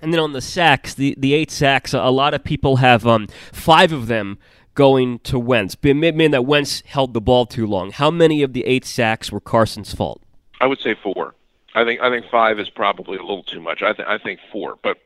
And 0.00 0.12
then 0.12 0.20
on 0.20 0.32
the 0.32 0.40
sacks, 0.40 0.94
the, 0.94 1.14
the 1.16 1.34
eight 1.34 1.50
sacks, 1.50 1.94
a 1.94 2.10
lot 2.10 2.34
of 2.34 2.42
people 2.42 2.76
have 2.76 3.06
um, 3.06 3.28
five 3.52 3.92
of 3.92 4.08
them 4.08 4.38
going 4.74 5.18
to 5.20 5.38
Wentz. 5.38 5.76
Mean 5.82 6.30
that 6.30 6.44
Wentz 6.44 6.82
held 6.86 7.14
the 7.14 7.20
ball 7.20 7.46
too 7.46 7.66
long. 7.66 7.90
How 7.90 8.10
many 8.10 8.42
of 8.42 8.52
the 8.52 8.64
eight 8.64 8.84
sacks 8.84 9.30
were 9.30 9.40
Carson's 9.40 9.94
fault? 9.94 10.22
I 10.60 10.66
would 10.66 10.80
say 10.80 10.94
four. 10.94 11.34
I 11.74 11.84
think 11.84 12.00
I 12.00 12.10
think 12.10 12.26
five 12.30 12.58
is 12.58 12.68
probably 12.68 13.16
a 13.16 13.22
little 13.22 13.42
too 13.42 13.60
much. 13.60 13.82
I 13.82 13.92
think 13.92 14.08
I 14.08 14.18
think 14.18 14.40
four, 14.50 14.78
but 14.82 14.98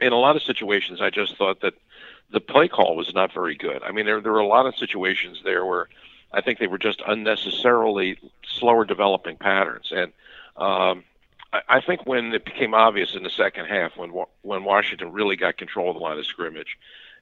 in 0.00 0.12
a 0.12 0.18
lot 0.18 0.36
of 0.36 0.42
situations, 0.42 1.00
I 1.00 1.10
just 1.10 1.36
thought 1.36 1.60
that 1.62 1.74
the 2.30 2.40
play 2.40 2.68
call 2.68 2.94
was 2.94 3.14
not 3.14 3.32
very 3.32 3.54
good. 3.56 3.82
I 3.82 3.92
mean, 3.92 4.06
there 4.06 4.20
there 4.20 4.32
were 4.32 4.38
a 4.38 4.46
lot 4.46 4.66
of 4.66 4.76
situations 4.76 5.40
there 5.44 5.64
where 5.64 5.88
I 6.32 6.42
think 6.42 6.58
they 6.58 6.66
were 6.66 6.78
just 6.78 7.02
unnecessarily 7.06 8.18
slower 8.46 8.84
developing 8.84 9.36
patterns, 9.36 9.90
and 9.90 10.12
um, 10.56 11.04
I, 11.52 11.60
I 11.68 11.80
think 11.80 12.06
when 12.06 12.34
it 12.34 12.44
became 12.44 12.74
obvious 12.74 13.14
in 13.14 13.22
the 13.22 13.30
second 13.30 13.66
half, 13.66 13.96
when 13.96 14.10
when 14.42 14.64
Washington 14.64 15.12
really 15.12 15.36
got 15.36 15.56
control 15.56 15.90
of 15.90 15.96
the 15.96 16.02
line 16.02 16.18
of 16.18 16.26
scrimmage, 16.26 16.76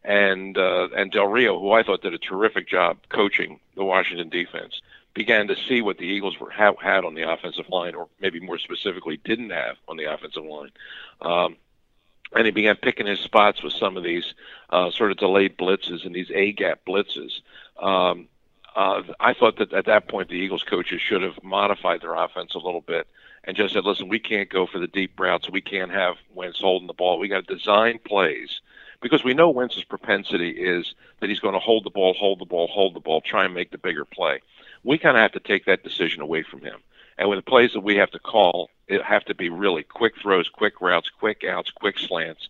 and 0.06 0.56
uh, 0.56 0.88
and 0.96 1.10
Del 1.10 1.26
Rio, 1.26 1.58
who 1.58 1.72
I 1.72 1.82
thought 1.82 2.00
did 2.00 2.14
a 2.14 2.18
terrific 2.18 2.68
job 2.68 2.98
coaching 3.08 3.58
the 3.74 3.84
Washington 3.84 4.28
defense, 4.28 4.80
began 5.14 5.48
to 5.48 5.56
see 5.56 5.82
what 5.82 5.98
the 5.98 6.04
Eagles 6.04 6.38
were 6.38 6.50
ha- 6.50 6.76
had 6.80 7.04
on 7.04 7.14
the 7.14 7.30
offensive 7.30 7.68
line, 7.68 7.96
or 7.96 8.08
maybe 8.20 8.38
more 8.38 8.58
specifically, 8.58 9.18
didn't 9.24 9.50
have 9.50 9.76
on 9.88 9.96
the 9.96 10.04
offensive 10.04 10.44
line. 10.44 10.70
Um, 11.20 11.56
and 12.34 12.46
he 12.46 12.52
began 12.52 12.76
picking 12.76 13.06
his 13.06 13.18
spots 13.18 13.62
with 13.62 13.72
some 13.72 13.96
of 13.96 14.04
these 14.04 14.34
uh, 14.70 14.90
sort 14.92 15.10
of 15.10 15.16
delayed 15.16 15.58
blitzes 15.58 16.06
and 16.06 16.14
these 16.14 16.30
A 16.30 16.52
gap 16.52 16.80
blitzes. 16.86 17.40
Um, 17.80 18.28
uh, 18.76 19.02
I 19.18 19.32
thought 19.34 19.56
that 19.58 19.72
at 19.72 19.86
that 19.86 20.06
point 20.06 20.28
the 20.28 20.34
Eagles 20.34 20.62
coaches 20.62 21.00
should 21.00 21.22
have 21.22 21.42
modified 21.42 22.02
their 22.02 22.14
offense 22.14 22.54
a 22.54 22.58
little 22.58 22.80
bit 22.80 23.08
and 23.42 23.56
just 23.56 23.74
said, 23.74 23.84
"Listen, 23.84 24.08
we 24.08 24.18
can't 24.20 24.50
go 24.50 24.66
for 24.66 24.78
the 24.78 24.86
deep 24.86 25.18
routes. 25.18 25.50
We 25.50 25.62
can't 25.62 25.90
have 25.90 26.16
Wentz 26.32 26.60
holding 26.60 26.86
the 26.86 26.92
ball. 26.92 27.18
We 27.18 27.28
got 27.28 27.46
to 27.46 27.54
design 27.54 27.98
plays 28.04 28.60
because 29.00 29.24
we 29.24 29.34
know 29.34 29.50
Wentz's 29.50 29.84
propensity 29.84 30.50
is 30.50 30.94
that 31.20 31.28
he's 31.28 31.40
going 31.40 31.54
to 31.54 31.60
hold 31.60 31.84
the 31.84 31.90
ball, 31.90 32.14
hold 32.14 32.38
the 32.38 32.44
ball, 32.44 32.66
hold 32.66 32.94
the 32.94 33.00
ball, 33.00 33.20
try 33.20 33.44
and 33.44 33.54
make 33.54 33.70
the 33.70 33.78
bigger 33.78 34.04
play. 34.04 34.40
We 34.84 34.98
kind 34.98 35.16
of 35.16 35.22
have 35.22 35.32
to 35.32 35.40
take 35.40 35.64
that 35.66 35.82
decision 35.82 36.20
away 36.22 36.42
from 36.42 36.60
him. 36.60 36.80
And 37.18 37.28
with 37.28 37.38
the 37.38 37.42
plays 37.42 37.72
that 37.72 37.80
we 37.80 37.96
have 37.96 38.10
to 38.10 38.18
call, 38.18 38.70
it 38.88 39.02
have 39.02 39.24
to 39.26 39.34
be 39.34 39.48
really 39.48 39.82
quick 39.82 40.14
throws, 40.20 40.48
quick 40.48 40.80
routes, 40.80 41.10
quick 41.10 41.44
outs, 41.44 41.70
quick 41.70 41.98
slants. 41.98 42.48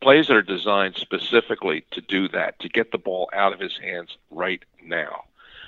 Plays 0.00 0.28
that 0.28 0.36
are 0.36 0.42
designed 0.42 0.96
specifically 0.96 1.84
to 1.90 2.00
do 2.00 2.28
that, 2.28 2.58
to 2.60 2.68
get 2.68 2.92
the 2.92 2.98
ball 2.98 3.28
out 3.32 3.52
of 3.52 3.60
his 3.60 3.76
hands 3.76 4.16
right 4.30 4.62
now. 4.82 5.24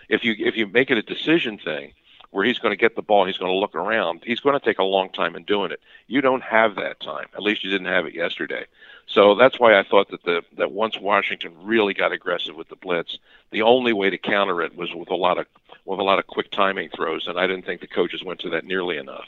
If 0.09 0.25
you 0.25 0.35
if 0.39 0.57
you 0.57 0.67
make 0.67 0.91
it 0.91 0.99
a 0.99 1.03
decision 1.03 1.59
thing, 1.59 1.93
where 2.31 2.45
he's 2.45 2.59
going 2.59 2.73
to 2.73 2.77
get 2.77 2.95
the 2.95 3.03
ball, 3.03 3.25
he's 3.25 3.39
going 3.39 3.51
to 3.51 3.59
look 3.59 3.75
around. 3.75 4.23
He's 4.25 4.41
going 4.41 4.59
to 4.59 4.65
take 4.65 4.79
a 4.79 4.85
long 4.85 5.11
time 5.11 5.35
in 5.35 5.43
doing 5.45 5.73
it. 5.73 5.81
You 6.07 6.21
don't 6.21 6.43
have 6.43 6.77
that 6.77 7.01
time. 7.01 7.27
At 7.35 7.43
least 7.43 7.65
you 7.65 7.71
didn't 7.71 7.89
have 7.89 8.07
it 8.07 8.15
yesterday. 8.15 8.67
So 9.07 9.35
that's 9.35 9.59
why 9.59 9.77
I 9.77 9.83
thought 9.83 10.11
that 10.11 10.23
the 10.23 10.43
that 10.57 10.71
once 10.71 10.99
Washington 10.99 11.53
really 11.63 11.95
got 11.95 12.13
aggressive 12.13 12.55
with 12.55 12.69
the 12.69 12.77
blitz, 12.77 13.19
the 13.51 13.63
only 13.63 13.93
way 13.93 14.11
to 14.11 14.19
counter 14.19 14.63
it 14.63 14.77
was 14.77 14.95
with 14.95 15.11
a 15.11 15.17
lot 15.17 15.39
of 15.39 15.47
with 15.85 15.99
a 15.99 16.05
lot 16.05 16.21
of 16.21 16.29
quick 16.29 16.53
timing 16.53 16.91
throws, 16.91 17.27
and 17.27 17.39
I 17.39 17.49
didn't 17.49 17.67
think 17.67 17.81
the 17.81 17.89
coaches 17.89 18.23
went 18.23 18.39
to 18.41 18.51
that 18.51 18.65
nearly 18.65 18.97
enough. 18.97 19.27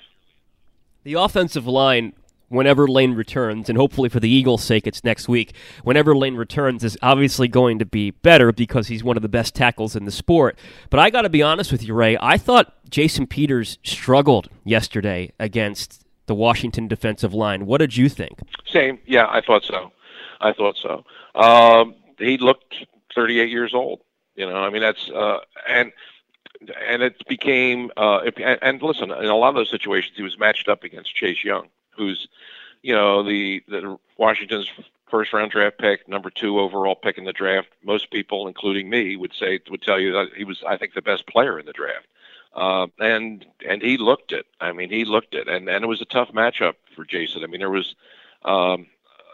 The 1.02 1.14
offensive 1.14 1.66
line 1.66 2.12
whenever 2.52 2.86
Lane 2.86 3.14
returns, 3.14 3.68
and 3.68 3.78
hopefully 3.78 4.08
for 4.08 4.20
the 4.20 4.28
Eagles' 4.28 4.62
sake, 4.62 4.86
it's 4.86 5.02
next 5.02 5.28
week. 5.28 5.54
Whenever 5.82 6.14
Lane 6.14 6.36
returns, 6.36 6.84
is 6.84 6.98
obviously 7.02 7.48
going 7.48 7.78
to 7.78 7.86
be 7.86 8.10
better 8.10 8.52
because 8.52 8.88
he's 8.88 9.02
one 9.02 9.16
of 9.16 9.22
the 9.22 9.28
best 9.28 9.54
tackles 9.54 9.96
in 9.96 10.04
the 10.04 10.10
sport. 10.10 10.58
But 10.90 11.00
I 11.00 11.10
got 11.10 11.22
to 11.22 11.28
be 11.28 11.42
honest 11.42 11.72
with 11.72 11.82
you, 11.82 11.94
Ray. 11.94 12.16
I 12.20 12.36
thought 12.36 12.74
Jason 12.90 13.26
Peters 13.26 13.78
struggled 13.82 14.48
yesterday 14.64 15.32
against 15.38 16.04
the 16.26 16.34
Washington 16.34 16.88
defensive 16.88 17.34
line. 17.34 17.66
What 17.66 17.78
did 17.78 17.96
you 17.96 18.08
think? 18.08 18.38
Same. 18.66 18.98
Yeah, 19.06 19.26
I 19.28 19.40
thought 19.40 19.64
so. 19.64 19.90
I 20.40 20.52
thought 20.52 20.76
so. 20.76 21.04
Um, 21.34 21.94
he 22.18 22.38
looked 22.38 22.74
38 23.14 23.50
years 23.50 23.74
old. 23.74 24.00
You 24.34 24.46
know, 24.46 24.56
I 24.56 24.70
mean 24.70 24.80
that's 24.80 25.10
uh, 25.10 25.38
and 25.68 25.92
and 26.86 27.02
it 27.02 27.16
became 27.28 27.90
uh, 27.96 28.20
and, 28.62 28.80
listen, 28.80 29.10
in 29.10 29.26
a 29.26 29.36
lot 29.36 29.50
of 29.50 29.54
those 29.54 29.70
situations, 29.70 30.14
he 30.16 30.22
was 30.22 30.38
matched 30.38 30.68
up 30.68 30.84
against 30.84 31.14
Chase 31.14 31.44
Young, 31.44 31.68
who's 31.96 32.28
you 32.82 32.94
know 32.94 33.22
the 33.22 33.62
the 33.68 33.98
Washington's 34.16 34.70
first 35.12 35.32
round 35.32 35.50
draft 35.50 35.78
pick, 35.78 36.08
number 36.08 36.30
two 36.30 36.58
overall 36.58 36.94
pick 36.94 37.18
in 37.18 37.24
the 37.24 37.32
draft. 37.32 37.68
Most 37.84 38.10
people, 38.10 38.48
including 38.48 38.88
me, 38.88 39.14
would 39.14 39.34
say 39.34 39.60
would 39.70 39.82
tell 39.82 40.00
you 40.00 40.12
that 40.12 40.28
he 40.36 40.44
was, 40.44 40.62
I 40.66 40.76
think, 40.76 40.94
the 40.94 41.02
best 41.02 41.26
player 41.26 41.58
in 41.58 41.66
the 41.66 41.72
draft. 41.72 42.06
Uh, 42.54 42.86
and 42.98 43.46
and 43.68 43.82
he 43.82 43.96
looked 43.96 44.32
it. 44.32 44.46
I 44.60 44.72
mean, 44.72 44.90
he 44.90 45.04
looked 45.04 45.34
it, 45.34 45.48
and 45.48 45.68
and 45.68 45.84
it 45.84 45.86
was 45.86 46.00
a 46.00 46.06
tough 46.06 46.32
matchup 46.32 46.74
for 46.96 47.04
Jason. 47.04 47.44
I 47.44 47.46
mean, 47.46 47.60
there 47.60 47.70
was 47.70 47.94
um, 48.44 48.86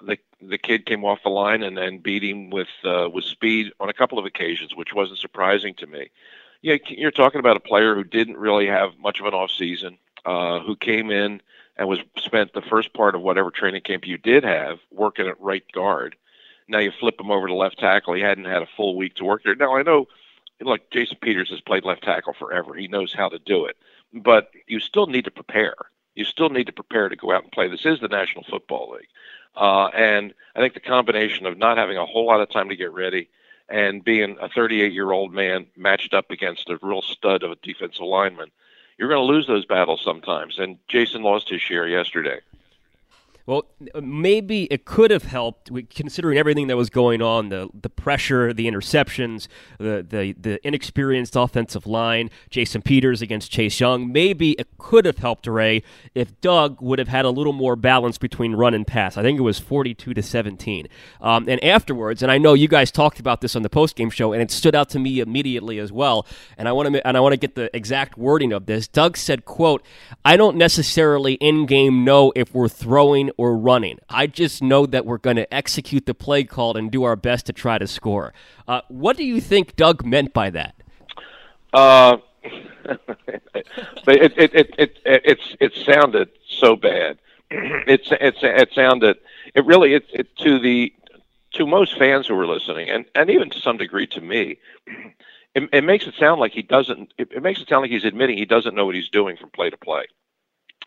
the 0.04 0.18
the 0.40 0.58
kid 0.58 0.86
came 0.86 1.04
off 1.04 1.22
the 1.22 1.30
line 1.30 1.62
and 1.62 1.76
then 1.76 1.98
beat 1.98 2.22
him 2.22 2.50
with 2.50 2.68
uh, 2.84 3.08
with 3.12 3.24
speed 3.24 3.72
on 3.80 3.88
a 3.88 3.94
couple 3.94 4.18
of 4.18 4.24
occasions, 4.24 4.74
which 4.74 4.94
wasn't 4.94 5.18
surprising 5.18 5.74
to 5.74 5.86
me. 5.86 6.10
Yeah, 6.60 6.76
you're 6.88 7.12
talking 7.12 7.38
about 7.38 7.56
a 7.56 7.60
player 7.60 7.94
who 7.94 8.04
didn't 8.04 8.36
really 8.36 8.66
have 8.66 8.98
much 8.98 9.20
of 9.20 9.26
an 9.26 9.34
off 9.34 9.50
season, 9.50 9.96
uh, 10.24 10.58
who 10.60 10.74
came 10.74 11.10
in 11.10 11.40
and 11.78 11.88
was 11.88 12.00
spent 12.16 12.52
the 12.52 12.62
first 12.62 12.92
part 12.92 13.14
of 13.14 13.22
whatever 13.22 13.50
training 13.50 13.82
camp 13.82 14.06
you 14.06 14.18
did 14.18 14.44
have 14.44 14.78
working 14.90 15.26
at 15.26 15.40
right 15.40 15.64
guard. 15.72 16.16
Now 16.66 16.80
you 16.80 16.90
flip 16.90 17.20
him 17.20 17.30
over 17.30 17.46
to 17.46 17.54
left 17.54 17.78
tackle. 17.78 18.14
He 18.14 18.20
hadn't 18.20 18.44
had 18.44 18.62
a 18.62 18.68
full 18.76 18.96
week 18.96 19.14
to 19.16 19.24
work 19.24 19.42
there. 19.44 19.54
Now 19.54 19.76
I 19.76 19.82
know, 19.82 20.08
look, 20.60 20.90
Jason 20.90 21.16
Peters 21.22 21.50
has 21.50 21.60
played 21.60 21.84
left 21.84 22.02
tackle 22.02 22.34
forever. 22.34 22.74
He 22.74 22.88
knows 22.88 23.12
how 23.12 23.28
to 23.28 23.38
do 23.38 23.64
it, 23.64 23.76
but 24.12 24.50
you 24.66 24.80
still 24.80 25.06
need 25.06 25.24
to 25.24 25.30
prepare. 25.30 25.76
You 26.14 26.24
still 26.24 26.50
need 26.50 26.66
to 26.66 26.72
prepare 26.72 27.08
to 27.08 27.16
go 27.16 27.32
out 27.32 27.44
and 27.44 27.52
play. 27.52 27.68
This 27.68 27.86
is 27.86 28.00
the 28.00 28.08
National 28.08 28.44
Football 28.44 28.96
League. 28.98 29.08
Uh, 29.56 29.86
and 29.86 30.34
I 30.54 30.60
think 30.60 30.74
the 30.74 30.80
combination 30.80 31.46
of 31.46 31.56
not 31.56 31.78
having 31.78 31.96
a 31.96 32.06
whole 32.06 32.26
lot 32.26 32.40
of 32.40 32.50
time 32.50 32.68
to 32.68 32.76
get 32.76 32.92
ready 32.92 33.28
and 33.68 34.04
being 34.04 34.36
a 34.40 34.48
38 34.48 34.92
year 34.92 35.12
old 35.12 35.32
man 35.32 35.66
matched 35.76 36.14
up 36.14 36.30
against 36.30 36.70
a 36.70 36.78
real 36.82 37.02
stud 37.02 37.42
of 37.42 37.52
a 37.52 37.56
defensive 37.56 38.04
lineman, 38.04 38.50
you're 38.98 39.08
going 39.08 39.26
to 39.26 39.32
lose 39.32 39.46
those 39.46 39.64
battles 39.64 40.02
sometimes. 40.04 40.58
And 40.58 40.78
Jason 40.88 41.22
lost 41.22 41.48
his 41.48 41.62
share 41.62 41.86
yesterday. 41.86 42.40
Well, 43.48 43.64
maybe 43.98 44.64
it 44.64 44.84
could 44.84 45.10
have 45.10 45.22
helped, 45.22 45.70
considering 45.88 46.36
everything 46.36 46.66
that 46.66 46.76
was 46.76 46.90
going 46.90 47.22
on 47.22 47.48
the 47.48 47.70
the 47.72 47.88
pressure, 47.88 48.52
the 48.52 48.66
interceptions, 48.66 49.48
the, 49.78 50.04
the, 50.06 50.34
the 50.38 50.66
inexperienced 50.66 51.34
offensive 51.34 51.86
line, 51.86 52.28
Jason 52.50 52.82
Peters 52.82 53.22
against 53.22 53.50
Chase 53.50 53.80
Young. 53.80 54.12
Maybe 54.12 54.50
it 54.52 54.76
could 54.76 55.06
have 55.06 55.16
helped 55.16 55.46
Ray 55.46 55.82
if 56.14 56.38
Doug 56.42 56.82
would 56.82 56.98
have 56.98 57.08
had 57.08 57.24
a 57.24 57.30
little 57.30 57.54
more 57.54 57.74
balance 57.74 58.18
between 58.18 58.54
run 58.54 58.74
and 58.74 58.86
pass. 58.86 59.16
I 59.16 59.22
think 59.22 59.38
it 59.38 59.42
was 59.42 59.58
42 59.58 60.12
to 60.12 60.22
17. 60.22 60.86
Um, 61.22 61.48
and 61.48 61.64
afterwards, 61.64 62.22
and 62.22 62.30
I 62.30 62.36
know 62.36 62.52
you 62.52 62.68
guys 62.68 62.90
talked 62.90 63.18
about 63.18 63.40
this 63.40 63.56
on 63.56 63.62
the 63.62 63.70
postgame 63.70 64.12
show, 64.12 64.34
and 64.34 64.42
it 64.42 64.50
stood 64.50 64.74
out 64.74 64.90
to 64.90 64.98
me 64.98 65.20
immediately 65.20 65.78
as 65.78 65.90
well. 65.90 66.26
And 66.58 66.68
I 66.68 66.72
want 66.72 66.92
to 66.92 67.06
and 67.06 67.16
I 67.16 67.20
want 67.20 67.32
to 67.32 67.38
get 67.38 67.54
the 67.54 67.74
exact 67.74 68.18
wording 68.18 68.52
of 68.52 68.66
this. 68.66 68.86
Doug 68.86 69.16
said, 69.16 69.46
"quote 69.46 69.82
I 70.22 70.36
don't 70.36 70.58
necessarily 70.58 71.34
in 71.36 71.64
game 71.64 72.04
know 72.04 72.30
if 72.36 72.54
we're 72.54 72.68
throwing." 72.68 73.30
Or 73.38 73.56
running. 73.56 73.98
I 74.10 74.26
just 74.26 74.62
know 74.62 74.84
that 74.84 75.06
we're 75.06 75.16
going 75.16 75.36
to 75.36 75.54
execute 75.54 76.04
the 76.04 76.12
play 76.12 76.44
call 76.44 76.76
and 76.76 76.90
do 76.90 77.04
our 77.04 77.16
best 77.16 77.46
to 77.46 77.54
try 77.54 77.78
to 77.78 77.86
score. 77.86 78.34
Uh, 78.66 78.82
what 78.88 79.16
do 79.16 79.24
you 79.24 79.40
think 79.40 79.76
Doug 79.76 80.04
meant 80.04 80.34
by 80.34 80.50
that? 80.50 80.74
Uh, 81.72 82.18
it, 82.44 82.98
it, 84.06 84.54
it, 84.54 84.74
it, 84.76 84.98
it, 85.06 85.38
it 85.60 85.74
sounded 85.74 86.28
so 86.46 86.76
bad. 86.76 87.18
It's, 87.50 88.08
it's, 88.10 88.40
it 88.42 88.74
sounded, 88.74 89.16
it 89.54 89.64
really, 89.64 89.94
it, 89.94 90.04
it, 90.12 90.36
to 90.36 90.58
the, 90.58 90.92
to 91.54 91.66
most 91.66 91.96
fans 91.96 92.26
who 92.26 92.34
were 92.34 92.46
listening, 92.46 92.90
and, 92.90 93.06
and 93.14 93.30
even 93.30 93.48
to 93.48 93.58
some 93.58 93.78
degree 93.78 94.06
to 94.08 94.20
me, 94.20 94.58
it, 95.54 95.66
it 95.72 95.82
makes 95.82 96.06
it 96.06 96.12
sound 96.18 96.40
like 96.40 96.52
he 96.52 96.60
doesn't. 96.60 97.14
It, 97.16 97.32
it 97.32 97.42
makes 97.42 97.62
it 97.62 97.68
sound 97.70 97.80
like 97.80 97.90
he's 97.90 98.04
admitting 98.04 98.36
he 98.36 98.44
doesn't 98.44 98.74
know 98.74 98.84
what 98.84 98.94
he's 98.94 99.08
doing 99.08 99.38
from 99.38 99.48
play 99.48 99.70
to 99.70 99.78
play 99.78 100.04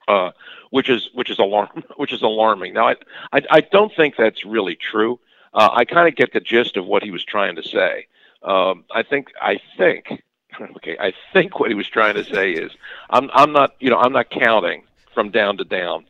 uh, 0.08 0.32
which 0.70 0.90
is 0.90 1.10
which 1.14 1.30
is 1.30 1.40
alarm 1.40 1.70
which 1.98 2.14
is 2.14 2.22
alarming. 2.22 2.74
Now, 2.74 2.90
I 2.90 2.96
I, 3.32 3.42
I 3.50 3.62
don't 3.62 3.94
think 3.96 4.16
that's 4.18 4.46
really 4.46 4.76
true. 4.76 5.20
Uh, 5.54 5.70
I 5.72 5.86
kind 5.86 6.08
of 6.08 6.16
get 6.16 6.34
the 6.34 6.40
gist 6.40 6.78
of 6.78 6.86
what 6.86 7.04
he 7.04 7.12
was 7.12 7.24
trying 7.24 7.56
to 7.58 7.64
say. 7.64 8.08
Um, 8.44 8.86
I 8.94 9.04
think 9.04 9.28
I 9.42 9.60
think 9.78 10.24
okay. 10.78 10.98
I 11.00 11.14
think 11.34 11.60
what 11.60 11.70
he 11.70 11.76
was 11.76 11.88
trying 11.88 12.16
to 12.16 12.24
say 12.24 12.52
is 12.52 12.72
I'm 13.10 13.30
I'm 13.34 13.52
not 13.52 13.76
you 13.80 13.90
know 13.90 13.98
I'm 13.98 14.14
not 14.14 14.30
counting 14.30 14.84
from 15.14 15.30
down 15.30 15.58
to 15.58 15.66
down 15.66 16.06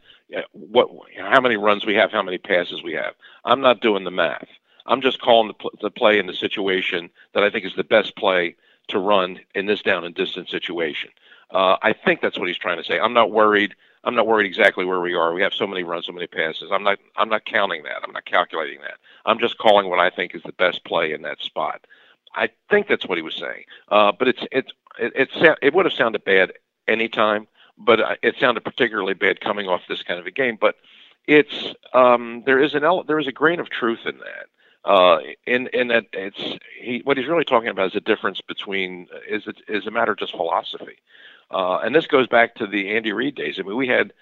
what 0.52 0.90
how 1.18 1.42
many 1.42 1.58
runs 1.58 1.86
we 1.86 1.96
have, 1.96 2.12
how 2.12 2.24
many 2.24 2.38
passes 2.38 2.84
we 2.84 2.94
have. 2.94 3.14
I'm 3.46 3.62
not 3.62 3.82
doing 3.82 4.04
the 4.04 4.12
math. 4.12 4.48
I'm 4.86 5.02
just 5.02 5.22
calling 5.22 5.48
the, 5.48 5.54
pl- 5.54 5.78
the 5.82 5.92
play 5.92 6.18
in 6.18 6.28
the 6.28 6.34
situation 6.34 7.10
that 7.34 7.44
I 7.44 7.50
think 7.50 7.66
is 7.66 7.76
the 7.76 7.84
best 7.84 8.16
play 8.16 8.56
to 8.88 9.00
run 9.00 9.40
in 9.54 9.66
this 9.66 9.82
down 9.82 10.04
and 10.04 10.16
distance 10.16 10.50
situation. 10.50 11.12
Uh, 11.52 11.78
I 11.82 11.94
think 11.94 12.22
that's 12.22 12.38
what 12.40 12.48
he's 12.48 12.58
trying 12.58 12.78
to 12.78 12.84
say. 12.84 13.00
I'm 13.00 13.14
not 13.14 13.32
worried. 13.32 13.76
I'm 14.04 14.16
not 14.16 14.26
worried 14.26 14.48
exactly 14.48 14.86
where 14.86 15.02
we 15.02 15.14
are. 15.14 15.34
We 15.34 15.42
have 15.42 15.54
so 15.54 15.68
many 15.68 15.84
runs, 15.84 16.08
so 16.08 16.12
many 16.12 16.28
passes. 16.28 16.70
I'm 16.72 16.84
not. 16.84 17.00
I'm 17.18 17.30
not 17.30 17.46
counting 17.46 17.84
that. 17.84 18.04
I'm 18.04 18.14
not 18.14 18.26
calculating 18.26 18.82
that. 18.82 18.96
I'm 19.26 19.40
just 19.40 19.58
calling 19.58 19.90
what 19.90 20.00
I 20.00 20.10
think 20.10 20.34
is 20.34 20.42
the 20.44 20.54
best 20.54 20.84
play 20.86 21.14
in 21.14 21.22
that 21.24 21.40
spot. 21.42 21.86
I 22.34 22.50
think 22.70 22.88
that's 22.88 23.06
what 23.06 23.18
he 23.18 23.22
was 23.22 23.36
saying. 23.36 23.66
Uh, 23.90 24.12
but 24.18 24.28
it's 24.28 24.44
it's 24.52 24.72
it, 25.00 25.14
it, 25.16 25.58
it 25.62 25.74
would 25.74 25.86
have 25.86 25.94
sounded 25.94 26.24
bad 26.24 26.54
anytime, 26.88 27.48
but 27.78 28.00
it 28.24 28.36
sounded 28.40 28.64
particularly 28.64 29.14
bad 29.14 29.42
coming 29.42 29.68
off 29.68 29.82
this 29.88 30.04
kind 30.04 30.20
of 30.20 30.26
a 30.26 30.32
game. 30.32 30.58
But 30.60 30.76
it's 31.28 31.74
um, 31.94 32.44
there 32.46 32.60
is 32.60 32.74
an 32.74 32.84
there 33.08 33.20
is 33.20 33.28
a 33.28 33.32
grain 33.32 33.60
of 33.60 33.70
truth 33.70 34.00
in 34.06 34.18
that 34.18 34.48
uh, 34.84 35.20
in 35.46 35.68
in 35.68 35.88
that 35.90 36.06
it's 36.14 36.60
he 36.80 37.02
what 37.04 37.18
he's 37.18 37.28
really 37.28 37.46
talking 37.46 37.70
about 37.70 37.88
is 37.88 37.94
the 37.94 38.02
difference 38.02 38.42
between 38.42 39.08
is 39.30 39.46
it 39.48 39.58
is 39.68 39.86
a 39.86 39.92
matter 39.92 40.12
of 40.14 40.18
just 40.18 40.32
philosophy, 40.32 40.98
uh, 41.52 41.80
and 41.84 41.94
this 41.94 42.08
goes 42.08 42.28
back 42.28 42.56
to 42.56 42.68
the 42.68 42.96
Andy 42.96 43.12
Reid 43.12 43.36
days. 43.36 43.60
I 43.60 43.64
mean, 43.64 43.78
we 43.78 43.88
had 43.88 44.14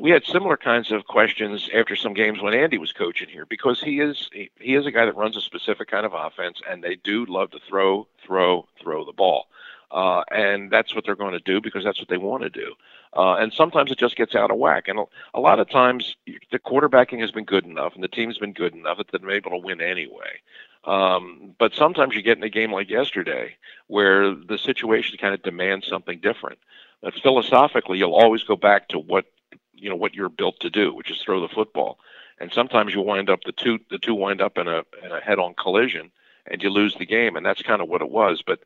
we 0.00 0.10
had 0.10 0.24
similar 0.24 0.56
kinds 0.56 0.90
of 0.90 1.06
questions 1.06 1.68
after 1.74 1.94
some 1.94 2.14
games 2.14 2.42
when 2.42 2.54
Andy 2.54 2.78
was 2.78 2.92
coaching 2.92 3.28
here 3.28 3.46
because 3.46 3.80
he 3.80 4.00
is 4.00 4.28
he, 4.32 4.50
he 4.58 4.74
is 4.74 4.86
a 4.86 4.90
guy 4.90 5.04
that 5.04 5.16
runs 5.16 5.36
a 5.36 5.40
specific 5.40 5.88
kind 5.88 6.04
of 6.04 6.12
offense, 6.14 6.60
and 6.68 6.82
they 6.82 6.96
do 6.96 7.24
love 7.26 7.50
to 7.52 7.60
throw, 7.68 8.06
throw, 8.24 8.66
throw 8.80 9.04
the 9.04 9.12
ball. 9.12 9.46
Uh, 9.92 10.22
and 10.30 10.70
that's 10.70 10.94
what 10.94 11.04
they're 11.04 11.14
going 11.14 11.32
to 11.34 11.40
do 11.40 11.60
because 11.60 11.84
that's 11.84 11.98
what 11.98 12.08
they 12.08 12.16
want 12.16 12.42
to 12.42 12.48
do. 12.48 12.72
Uh, 13.14 13.34
and 13.34 13.52
sometimes 13.52 13.90
it 13.90 13.98
just 13.98 14.16
gets 14.16 14.34
out 14.34 14.50
of 14.50 14.56
whack. 14.56 14.88
And 14.88 14.98
a, 14.98 15.04
a 15.34 15.40
lot 15.40 15.60
of 15.60 15.68
times 15.68 16.16
the 16.50 16.58
quarterbacking 16.58 17.20
has 17.20 17.30
been 17.30 17.44
good 17.44 17.66
enough 17.66 17.94
and 17.94 18.02
the 18.02 18.08
team's 18.08 18.38
been 18.38 18.54
good 18.54 18.74
enough 18.74 18.96
that 18.96 19.20
they're 19.20 19.30
able 19.30 19.50
to 19.50 19.58
win 19.58 19.82
anyway. 19.82 20.40
Um, 20.84 21.54
but 21.58 21.74
sometimes 21.74 22.14
you 22.14 22.22
get 22.22 22.38
in 22.38 22.44
a 22.44 22.48
game 22.48 22.72
like 22.72 22.90
yesterday 22.90 23.56
where 23.86 24.34
the 24.34 24.58
situation 24.58 25.16
kind 25.18 25.34
of 25.34 25.42
demands 25.42 25.86
something 25.86 26.18
different. 26.20 26.58
But 27.02 27.14
philosophically, 27.14 27.98
you'll 27.98 28.14
always 28.14 28.42
go 28.42 28.56
back 28.56 28.88
to 28.88 28.98
what 28.98 29.26
you 29.74 29.90
know 29.90 29.96
what 29.96 30.14
you're 30.14 30.28
built 30.28 30.60
to 30.60 30.70
do, 30.70 30.94
which 30.94 31.10
is 31.10 31.20
throw 31.20 31.40
the 31.40 31.48
football. 31.48 31.98
And 32.38 32.52
sometimes 32.52 32.94
you 32.94 33.00
wind 33.00 33.30
up 33.30 33.44
the 33.44 33.52
two 33.52 33.78
the 33.90 33.98
two 33.98 34.14
wind 34.14 34.40
up 34.40 34.58
in 34.58 34.68
a 34.68 34.82
in 35.04 35.12
a 35.12 35.20
head-on 35.20 35.54
collision, 35.54 36.10
and 36.46 36.62
you 36.62 36.70
lose 36.70 36.94
the 36.94 37.06
game. 37.06 37.36
And 37.36 37.44
that's 37.44 37.62
kind 37.62 37.82
of 37.82 37.88
what 37.88 38.02
it 38.02 38.10
was. 38.10 38.42
But 38.44 38.60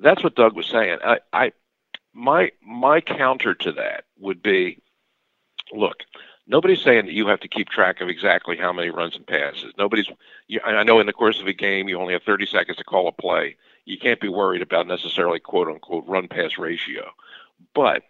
that's 0.00 0.22
what 0.22 0.34
Doug 0.34 0.54
was 0.54 0.66
saying. 0.66 0.98
I, 1.04 1.20
I 1.32 1.52
my 2.12 2.50
my 2.62 3.00
counter 3.00 3.54
to 3.54 3.72
that 3.72 4.04
would 4.18 4.42
be, 4.42 4.80
look, 5.72 6.04
nobody's 6.52 6.82
saying 6.82 7.06
that 7.06 7.14
you 7.14 7.26
have 7.26 7.40
to 7.40 7.48
keep 7.48 7.70
track 7.70 8.00
of 8.00 8.08
exactly 8.08 8.56
how 8.56 8.72
many 8.72 8.90
runs 8.90 9.16
and 9.16 9.26
passes. 9.26 9.72
Nobody's. 9.78 10.06
You, 10.46 10.60
I 10.64 10.84
know 10.84 11.00
in 11.00 11.06
the 11.06 11.12
course 11.12 11.40
of 11.40 11.46
a 11.46 11.52
game 11.52 11.88
you 11.88 11.98
only 11.98 12.12
have 12.12 12.22
30 12.22 12.46
seconds 12.46 12.76
to 12.76 12.84
call 12.84 13.08
a 13.08 13.12
play. 13.12 13.56
You 13.86 13.98
can't 13.98 14.20
be 14.20 14.28
worried 14.28 14.62
about 14.62 14.86
necessarily 14.86 15.40
quote 15.40 15.66
unquote 15.66 16.06
run 16.06 16.28
pass 16.28 16.58
ratio, 16.58 17.10
but 17.74 18.02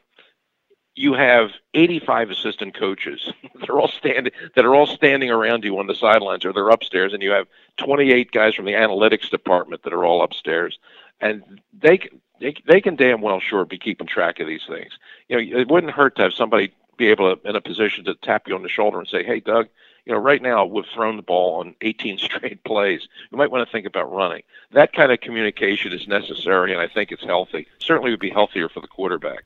you 0.94 1.14
have 1.14 1.52
85 1.72 2.30
assistant 2.30 2.75
coaches. 2.75 3.32
they're 3.61 3.78
all 3.78 3.88
standing 3.88 4.32
that 4.56 4.66
are 4.66 4.75
all 4.75 4.87
standing 4.87 5.30
around 5.30 5.64
you 5.64 5.78
on 5.78 5.87
the 5.87 5.94
sidelines 5.94 6.44
or 6.44 6.52
they're 6.52 6.68
upstairs, 6.68 7.14
and 7.14 7.22
you 7.22 7.30
have 7.30 7.46
28 7.78 8.32
guys 8.32 8.54
from 8.54 8.66
the 8.66 8.72
analytics 8.72 9.30
department 9.30 9.84
that 9.84 9.94
are 9.94 10.04
all 10.04 10.22
upstairs, 10.22 10.78
and 11.20 11.42
they 11.72 12.11
they 12.40 12.54
they 12.66 12.80
can 12.80 12.96
damn 12.96 13.22
well 13.22 13.40
sure 13.40 13.64
be 13.64 13.78
keeping 13.78 14.06
track 14.06 14.40
of 14.40 14.49
these 14.49 14.66
things. 14.68 14.99
You 15.28 15.37
know, 15.37 15.61
it 15.61 15.70
wouldn't 15.70 15.92
hurt 15.92 16.16
to 16.16 16.22
have 16.22 16.34
somebody 16.34 16.75
be 17.02 17.11
able 17.11 17.35
to 17.35 17.49
in 17.49 17.56
a 17.56 17.61
position 17.61 18.04
to 18.04 18.14
tap 18.14 18.47
you 18.47 18.54
on 18.54 18.62
the 18.62 18.68
shoulder 18.68 19.00
and 19.00 19.09
say, 19.09 19.25
"Hey, 19.25 19.40
Doug." 19.40 19.68
You 20.06 20.12
know, 20.12 20.18
right 20.18 20.42
now 20.42 20.64
we've 20.64 20.87
thrown 20.87 21.16
the 21.16 21.23
ball 21.23 21.61
on 21.61 21.76
18 21.80 22.18
straight 22.26 22.62
plays. 22.64 23.09
You 23.30 23.38
might 23.38 23.50
want 23.50 23.66
to 23.66 23.73
think 23.73 23.87
about 23.87 24.12
running. 24.12 24.42
That 24.73 24.92
kind 24.92 25.12
of 25.12 25.21
communication 25.21 25.92
is 25.92 26.06
necessary, 26.06 26.73
and 26.73 26.80
I 26.80 26.88
think 26.88 27.11
it's 27.11 27.25
healthy. 27.25 27.66
Certainly, 27.78 28.12
would 28.12 28.21
be 28.21 28.30
healthier 28.30 28.68
for 28.68 28.80
the 28.80 28.87
quarterback. 28.87 29.44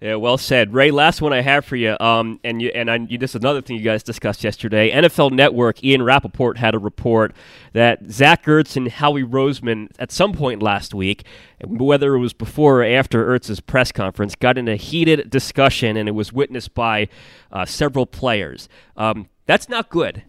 Yeah, 0.00 0.16
well 0.16 0.36
said, 0.36 0.74
Ray. 0.74 0.90
Last 0.90 1.22
one 1.22 1.32
I 1.32 1.40
have 1.40 1.64
for 1.64 1.74
you, 1.74 1.96
um, 2.00 2.38
and 2.44 2.60
you 2.60 2.68
and 2.74 2.90
I, 2.90 2.96
you, 2.96 3.16
this 3.16 3.30
is 3.30 3.36
another 3.36 3.62
thing 3.62 3.76
you 3.76 3.82
guys 3.82 4.02
discussed 4.02 4.44
yesterday. 4.44 4.90
NFL 4.90 5.32
Network, 5.32 5.82
Ian 5.82 6.02
Rapoport 6.02 6.58
had 6.58 6.74
a 6.74 6.78
report 6.78 7.34
that 7.72 8.10
Zach 8.10 8.44
Ertz 8.44 8.76
and 8.76 8.88
Howie 8.88 9.24
Roseman, 9.24 9.88
at 9.98 10.12
some 10.12 10.34
point 10.34 10.62
last 10.62 10.92
week, 10.92 11.24
whether 11.64 12.14
it 12.14 12.18
was 12.18 12.34
before 12.34 12.82
or 12.82 12.84
after 12.84 13.26
Ertz's 13.26 13.60
press 13.60 13.90
conference, 13.90 14.34
got 14.34 14.58
in 14.58 14.68
a 14.68 14.76
heated 14.76 15.30
discussion, 15.30 15.96
and 15.96 16.10
it 16.10 16.12
was 16.12 16.30
witnessed 16.30 16.74
by 16.74 17.08
uh, 17.50 17.64
several 17.64 18.04
players. 18.04 18.68
Um, 18.98 19.30
that's 19.46 19.70
not 19.70 19.88
good. 19.88 20.24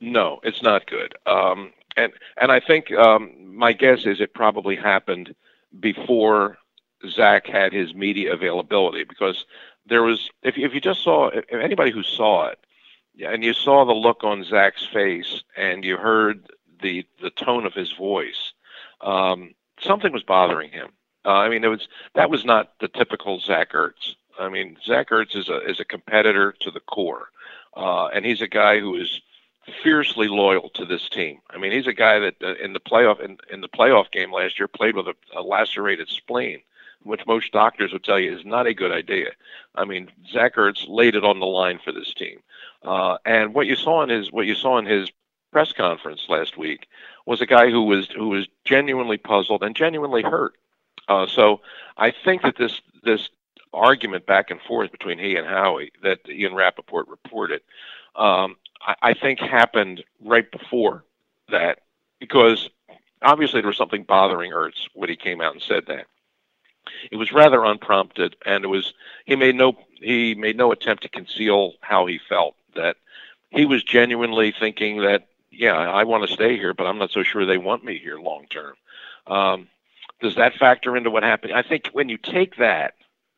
No, 0.00 0.38
it's 0.44 0.62
not 0.62 0.86
good. 0.86 1.16
Um, 1.26 1.72
and 1.96 2.12
and 2.36 2.52
I 2.52 2.60
think 2.60 2.92
um, 2.92 3.56
my 3.56 3.72
guess 3.72 4.06
is 4.06 4.20
it 4.20 4.34
probably 4.34 4.76
happened 4.76 5.34
before 5.80 6.58
Zach 7.08 7.46
had 7.46 7.72
his 7.72 7.94
media 7.94 8.32
availability 8.32 9.04
because 9.04 9.44
there 9.86 10.02
was 10.02 10.30
if 10.42 10.56
if 10.58 10.74
you 10.74 10.80
just 10.80 11.02
saw 11.02 11.28
if 11.28 11.44
anybody 11.50 11.90
who 11.90 12.02
saw 12.02 12.48
it 12.48 12.58
and 13.24 13.44
you 13.44 13.52
saw 13.52 13.84
the 13.84 13.92
look 13.92 14.24
on 14.24 14.44
Zach's 14.44 14.86
face 14.86 15.42
and 15.56 15.84
you 15.84 15.96
heard 15.96 16.50
the 16.82 17.06
the 17.22 17.30
tone 17.30 17.66
of 17.66 17.74
his 17.74 17.92
voice, 17.92 18.52
um, 19.00 19.54
something 19.80 20.12
was 20.12 20.22
bothering 20.22 20.70
him. 20.70 20.88
Uh, 21.24 21.32
I 21.32 21.48
mean, 21.48 21.64
it 21.64 21.68
was 21.68 21.88
that 22.14 22.30
was 22.30 22.44
not 22.44 22.72
the 22.80 22.88
typical 22.88 23.40
Zach 23.40 23.72
Ertz. 23.72 24.14
I 24.38 24.48
mean, 24.48 24.76
Zach 24.84 25.10
Ertz 25.10 25.36
is 25.36 25.48
a 25.48 25.58
is 25.68 25.80
a 25.80 25.84
competitor 25.84 26.54
to 26.60 26.70
the 26.70 26.80
core, 26.80 27.28
uh, 27.76 28.06
and 28.06 28.24
he's 28.24 28.40
a 28.40 28.48
guy 28.48 28.80
who 28.80 28.96
is 28.96 29.20
fiercely 29.82 30.28
loyal 30.28 30.70
to 30.70 30.84
this 30.84 31.08
team. 31.08 31.40
I 31.50 31.58
mean, 31.58 31.72
he's 31.72 31.86
a 31.86 31.92
guy 31.92 32.18
that 32.18 32.36
uh, 32.42 32.54
in 32.54 32.72
the 32.72 32.80
playoff 32.80 33.20
in, 33.20 33.38
in 33.52 33.60
the 33.60 33.68
playoff 33.68 34.10
game 34.10 34.32
last 34.32 34.58
year 34.58 34.68
played 34.68 34.96
with 34.96 35.08
a, 35.08 35.14
a 35.36 35.42
lacerated 35.42 36.08
spleen 36.08 36.60
which 37.02 37.26
most 37.26 37.52
doctors 37.52 37.92
would 37.92 38.04
tell 38.04 38.18
you 38.18 38.36
is 38.36 38.44
not 38.44 38.66
a 38.66 38.74
good 38.74 38.92
idea. 38.92 39.30
I 39.74 39.84
mean, 39.84 40.10
Zach 40.30 40.56
Ertz 40.56 40.84
laid 40.88 41.14
it 41.14 41.24
on 41.24 41.40
the 41.40 41.46
line 41.46 41.78
for 41.82 41.92
this 41.92 42.12
team, 42.14 42.40
uh, 42.82 43.18
and 43.24 43.54
what 43.54 43.66
you 43.66 43.76
saw 43.76 44.02
in 44.02 44.08
his 44.08 44.30
what 44.32 44.46
you 44.46 44.54
saw 44.54 44.78
in 44.78 44.86
his 44.86 45.10
press 45.52 45.72
conference 45.72 46.26
last 46.28 46.56
week 46.56 46.88
was 47.26 47.40
a 47.40 47.46
guy 47.46 47.70
who 47.70 47.82
was 47.82 48.08
who 48.10 48.28
was 48.28 48.46
genuinely 48.64 49.16
puzzled 49.16 49.62
and 49.62 49.74
genuinely 49.74 50.22
hurt. 50.22 50.54
Uh, 51.08 51.26
so 51.26 51.60
I 51.96 52.12
think 52.12 52.42
that 52.42 52.56
this 52.56 52.80
this 53.02 53.28
argument 53.72 54.26
back 54.26 54.50
and 54.50 54.60
forth 54.62 54.90
between 54.90 55.18
he 55.18 55.36
and 55.36 55.46
Howie 55.46 55.92
that 56.02 56.18
Ian 56.28 56.54
Rapoport 56.54 57.08
reported, 57.08 57.60
um, 58.16 58.56
I, 58.80 58.94
I 59.02 59.14
think 59.14 59.40
happened 59.40 60.02
right 60.20 60.50
before 60.50 61.04
that 61.50 61.80
because 62.18 62.68
obviously 63.22 63.60
there 63.60 63.68
was 63.68 63.76
something 63.76 64.02
bothering 64.02 64.52
Ertz 64.52 64.88
when 64.94 65.08
he 65.08 65.16
came 65.16 65.40
out 65.40 65.52
and 65.52 65.62
said 65.62 65.84
that. 65.86 66.06
It 67.10 67.16
was 67.16 67.32
rather 67.32 67.64
unprompted, 67.64 68.36
and 68.44 68.64
it 68.64 68.68
was 68.68 68.94
he 69.24 69.36
made 69.36 69.54
no 69.54 69.76
he 69.94 70.34
made 70.34 70.56
no 70.56 70.72
attempt 70.72 71.02
to 71.02 71.08
conceal 71.08 71.74
how 71.80 72.06
he 72.06 72.18
felt. 72.28 72.54
That 72.74 72.96
he 73.50 73.64
was 73.64 73.82
genuinely 73.82 74.52
thinking 74.52 74.98
that 75.02 75.26
yeah, 75.50 75.74
I 75.74 76.04
want 76.04 76.26
to 76.26 76.32
stay 76.32 76.56
here, 76.56 76.74
but 76.74 76.86
I'm 76.86 76.98
not 76.98 77.10
so 77.10 77.22
sure 77.22 77.44
they 77.44 77.58
want 77.58 77.84
me 77.84 77.98
here 77.98 78.18
long 78.18 78.46
term. 78.48 78.74
Um, 79.26 79.68
does 80.20 80.36
that 80.36 80.54
factor 80.54 80.96
into 80.96 81.10
what 81.10 81.22
happened? 81.22 81.52
I 81.52 81.62
think 81.62 81.88
when 81.92 82.08
you 82.08 82.18
take 82.18 82.56
that, 82.56 82.94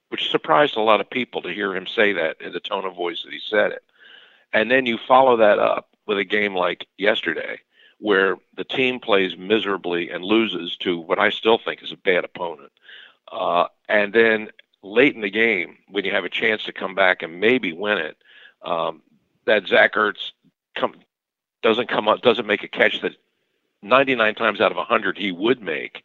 which 0.09 0.31
surprised 0.31 0.77
a 0.77 0.81
lot 0.81 1.01
of 1.01 1.09
people 1.09 1.43
to 1.43 1.53
hear 1.53 1.75
him 1.75 1.87
say 1.87 2.13
that 2.13 2.41
in 2.41 2.53
the 2.53 2.61
tone 2.61 2.85
of 2.85 2.95
voice 2.95 3.23
that 3.25 3.33
he 3.33 3.41
said 3.41 3.73
it, 3.73 3.83
and 4.53 4.71
then 4.71 4.85
you 4.85 4.99
follow 4.99 5.37
that 5.39 5.59
up 5.59 5.89
with 6.07 6.19
a 6.19 6.25
game 6.25 6.55
like 6.55 6.87
yesterday, 6.99 7.59
where 7.99 8.37
the 8.57 8.65
team 8.65 9.01
plays 9.01 9.37
miserably 9.37 10.11
and 10.11 10.25
loses 10.25 10.77
to 10.77 10.99
what 10.99 11.19
I 11.19 11.31
still 11.31 11.59
think 11.59 11.83
is 11.83 11.93
a 11.93 11.97
bad 11.97 12.25
opponent. 12.25 12.73
Uh, 13.33 13.67
and 13.89 14.13
then 14.13 14.51
late 14.83 15.15
in 15.15 15.23
the 15.23 15.31
game, 15.31 15.79
when 15.89 16.05
you 16.05 16.13
have 16.13 16.25
a 16.25 16.29
chance 16.29 16.65
to 16.65 16.73
come 16.73 16.95
back 16.95 17.23
and 17.23 17.41
maybe 17.41 17.73
win 17.73 17.99
it, 17.99 18.17
um, 18.63 19.03
that 19.47 19.67
Zach 19.67 19.95
Ertz 19.95 20.33
come, 20.77 20.95
doesn't 21.63 21.89
come 21.89 22.09
up, 22.09 22.21
doesn't 22.21 22.47
make 22.47 22.63
a 22.63 22.69
catch 22.69 23.01
that 23.01 23.17
99 23.83 24.35
times 24.35 24.61
out 24.61 24.71
of 24.71 24.77
100 24.77 25.19
he 25.19 25.33
would 25.33 25.63
make, 25.63 26.05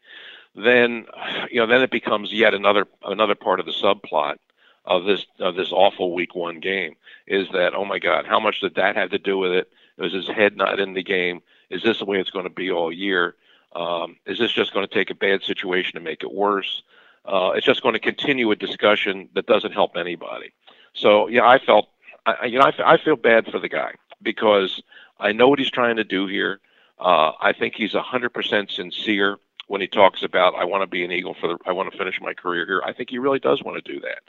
then 0.55 1.05
you 1.51 1.59
know 1.59 1.67
then 1.67 1.81
it 1.81 1.91
becomes 1.91 2.33
yet 2.33 2.53
another 2.53 2.87
another 3.03 3.35
part 3.35 3.59
of 3.59 3.67
the 3.67 3.71
subplot 3.71 4.37
of 4.85 5.05
this 5.05 5.25
of 5.39 5.55
this 5.55 5.71
awful 5.71 6.13
week 6.13 6.33
one 6.33 6.59
game 6.59 6.95
is 7.27 7.47
that 7.53 7.75
oh 7.75 7.85
my 7.85 7.99
god 7.99 8.25
how 8.25 8.39
much 8.39 8.59
did 8.59 8.73
that 8.75 8.95
have 8.95 9.11
to 9.11 9.19
do 9.19 9.37
with 9.37 9.51
it? 9.51 9.69
Was 9.97 10.13
his 10.13 10.27
head 10.27 10.55
not 10.55 10.79
in 10.79 10.93
the 10.93 11.03
game? 11.03 11.41
Is 11.69 11.83
this 11.83 11.99
the 11.99 12.05
way 12.05 12.19
it's 12.19 12.29
going 12.29 12.45
to 12.45 12.51
be 12.51 12.71
all 12.71 12.91
year? 12.91 13.35
Um, 13.75 14.17
is 14.25 14.39
this 14.39 14.51
just 14.51 14.73
going 14.73 14.87
to 14.87 14.93
take 14.93 15.09
a 15.09 15.15
bad 15.15 15.43
situation 15.43 15.97
and 15.97 16.05
make 16.05 16.23
it 16.23 16.31
worse? 16.31 16.83
Uh, 17.27 17.51
it's 17.55 17.65
just 17.65 17.83
going 17.83 17.93
to 17.93 17.99
continue 17.99 18.49
a 18.51 18.55
discussion 18.55 19.29
that 19.35 19.45
doesn't 19.45 19.73
help 19.73 19.97
anybody. 19.97 20.53
So 20.93 21.27
yeah, 21.27 21.47
I 21.47 21.59
felt, 21.59 21.89
I, 22.25 22.45
you 22.45 22.57
know, 22.57 22.65
I, 22.65 22.93
I 22.93 22.97
feel 22.97 23.15
bad 23.15 23.47
for 23.51 23.59
the 23.59 23.69
guy 23.69 23.93
because 24.21 24.81
I 25.19 25.33
know 25.33 25.47
what 25.49 25.59
he's 25.59 25.69
trying 25.69 25.97
to 25.97 26.03
do 26.03 26.27
here. 26.27 26.59
Uh, 26.99 27.33
I 27.39 27.53
think 27.53 27.75
he's 27.75 27.93
100% 27.93 28.71
sincere 28.71 29.37
when 29.67 29.81
he 29.81 29.87
talks 29.87 30.23
about 30.23 30.55
I 30.55 30.63
want 30.63 30.81
to 30.83 30.87
be 30.87 31.03
an 31.03 31.11
Eagle 31.11 31.35
for 31.39 31.47
the, 31.47 31.57
I 31.65 31.73
want 31.73 31.91
to 31.91 31.97
finish 31.97 32.19
my 32.21 32.33
career 32.33 32.65
here. 32.65 32.81
I 32.83 32.93
think 32.93 33.09
he 33.09 33.19
really 33.19 33.39
does 33.39 33.61
want 33.61 33.83
to 33.83 33.93
do 33.93 33.99
that. 33.99 34.21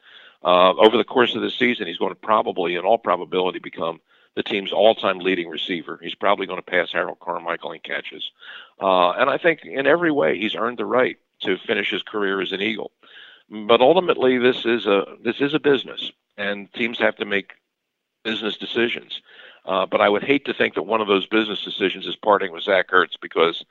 Uh, 0.44 0.74
over 0.74 0.96
the 0.96 1.04
course 1.04 1.34
of 1.34 1.42
the 1.42 1.50
season, 1.50 1.86
he's 1.86 1.98
going 1.98 2.12
to 2.12 2.20
probably, 2.20 2.74
in 2.74 2.84
all 2.84 2.98
probability, 2.98 3.58
become 3.58 4.00
the 4.34 4.42
team's 4.42 4.72
all-time 4.72 5.18
leading 5.18 5.48
receiver. 5.48 5.98
He's 6.02 6.14
probably 6.14 6.46
going 6.46 6.58
to 6.58 6.70
pass 6.70 6.92
Harold 6.92 7.18
Carmichael 7.20 7.72
in 7.72 7.80
catches, 7.80 8.30
uh, 8.80 9.10
and 9.10 9.28
I 9.28 9.38
think 9.38 9.64
in 9.64 9.86
every 9.86 10.12
way 10.12 10.38
he's 10.38 10.54
earned 10.54 10.78
the 10.78 10.86
right 10.86 11.18
to 11.42 11.56
finish 11.58 11.90
his 11.90 12.02
career 12.02 12.40
as 12.40 12.52
an 12.52 12.60
Eagle. 12.60 12.92
But 13.50 13.80
ultimately, 13.80 14.38
this 14.38 14.64
is 14.64 14.86
a 14.86 15.04
this 15.22 15.40
is 15.40 15.54
a 15.54 15.60
business, 15.60 16.12
and 16.36 16.72
teams 16.72 16.98
have 16.98 17.16
to 17.16 17.24
make 17.24 17.52
business 18.24 18.56
decisions. 18.56 19.22
Uh, 19.64 19.86
but 19.86 20.00
I 20.00 20.08
would 20.08 20.24
hate 20.24 20.44
to 20.46 20.54
think 20.54 20.74
that 20.74 20.82
one 20.82 21.00
of 21.00 21.08
those 21.08 21.26
business 21.26 21.62
decisions 21.62 22.06
is 22.06 22.16
parting 22.16 22.52
with 22.52 22.64
Zach 22.64 22.88
Ertz 22.88 23.20
because 23.20 23.64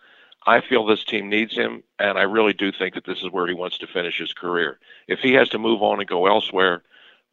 I 0.45 0.61
feel 0.61 0.85
this 0.85 1.03
team 1.03 1.29
needs 1.29 1.55
him, 1.55 1.83
and 1.99 2.17
I 2.17 2.23
really 2.23 2.53
do 2.53 2.71
think 2.71 2.95
that 2.95 3.05
this 3.05 3.21
is 3.21 3.31
where 3.31 3.47
he 3.47 3.53
wants 3.53 3.77
to 3.79 3.87
finish 3.87 4.17
his 4.17 4.33
career. 4.33 4.79
If 5.07 5.19
he 5.19 5.33
has 5.33 5.49
to 5.49 5.59
move 5.59 5.81
on 5.81 5.99
and 5.99 6.07
go 6.07 6.27
elsewhere, 6.27 6.83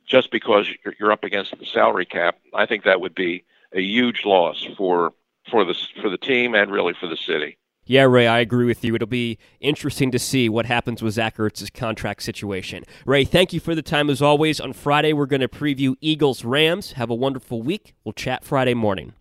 just 0.06 0.30
because 0.30 0.68
you're 0.98 1.12
up 1.12 1.24
against 1.24 1.58
the 1.58 1.66
salary 1.66 2.06
cap, 2.06 2.38
I 2.52 2.66
think 2.66 2.84
that 2.84 3.00
would 3.00 3.14
be 3.14 3.44
a 3.72 3.80
huge 3.80 4.24
loss 4.24 4.66
for 4.76 5.12
for 5.50 5.64
the 5.64 5.74
for 6.00 6.08
the 6.08 6.18
team 6.18 6.54
and 6.54 6.70
really 6.70 6.94
for 6.94 7.06
the 7.06 7.16
city. 7.16 7.58
Yeah, 7.86 8.04
Ray, 8.04 8.26
I 8.26 8.38
agree 8.38 8.64
with 8.64 8.82
you. 8.82 8.94
It'll 8.94 9.06
be 9.06 9.38
interesting 9.60 10.10
to 10.10 10.18
see 10.18 10.48
what 10.48 10.64
happens 10.64 11.02
with 11.02 11.14
Zach 11.14 11.36
Ertz's 11.36 11.68
contract 11.68 12.22
situation. 12.22 12.84
Ray, 13.04 13.24
thank 13.24 13.52
you 13.52 13.60
for 13.60 13.74
the 13.74 13.82
time 13.82 14.08
as 14.08 14.22
always. 14.22 14.58
On 14.58 14.72
Friday, 14.72 15.12
we're 15.12 15.26
going 15.26 15.40
to 15.40 15.48
preview 15.48 15.94
Eagles 16.00 16.44
Rams. 16.44 16.92
Have 16.92 17.10
a 17.10 17.14
wonderful 17.14 17.60
week. 17.60 17.94
We'll 18.02 18.14
chat 18.14 18.42
Friday 18.42 18.72
morning. 18.72 19.12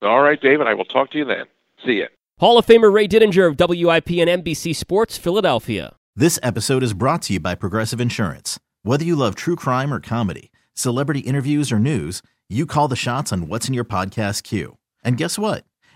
All 0.00 0.22
right, 0.22 0.40
David. 0.40 0.66
I 0.66 0.74
will 0.74 0.86
talk 0.86 1.10
to 1.10 1.18
you 1.18 1.24
then. 1.26 1.44
See 1.84 1.92
you. 1.92 2.06
Hall 2.38 2.56
of 2.56 2.64
Famer 2.64 2.92
Ray 2.92 3.08
Didinger 3.08 3.46
of 3.46 3.58
WIP 3.58 4.10
and 4.10 4.44
NBC 4.44 4.74
Sports, 4.74 5.18
Philadelphia. 5.18 5.94
This 6.16 6.38
episode 6.42 6.82
is 6.82 6.94
brought 6.94 7.22
to 7.22 7.34
you 7.34 7.40
by 7.40 7.54
Progressive 7.54 8.00
Insurance. 8.00 8.58
Whether 8.84 9.04
you 9.04 9.16
love 9.16 9.34
true 9.34 9.56
crime 9.56 9.92
or 9.92 10.00
comedy, 10.00 10.50
celebrity 10.72 11.20
interviews 11.20 11.70
or 11.70 11.78
news, 11.78 12.22
you 12.48 12.64
call 12.64 12.88
the 12.88 12.96
shots 12.96 13.32
on 13.32 13.48
what's 13.48 13.68
in 13.68 13.74
your 13.74 13.84
podcast 13.84 14.44
queue. 14.44 14.78
And 15.04 15.16
guess 15.16 15.38
what? 15.38 15.64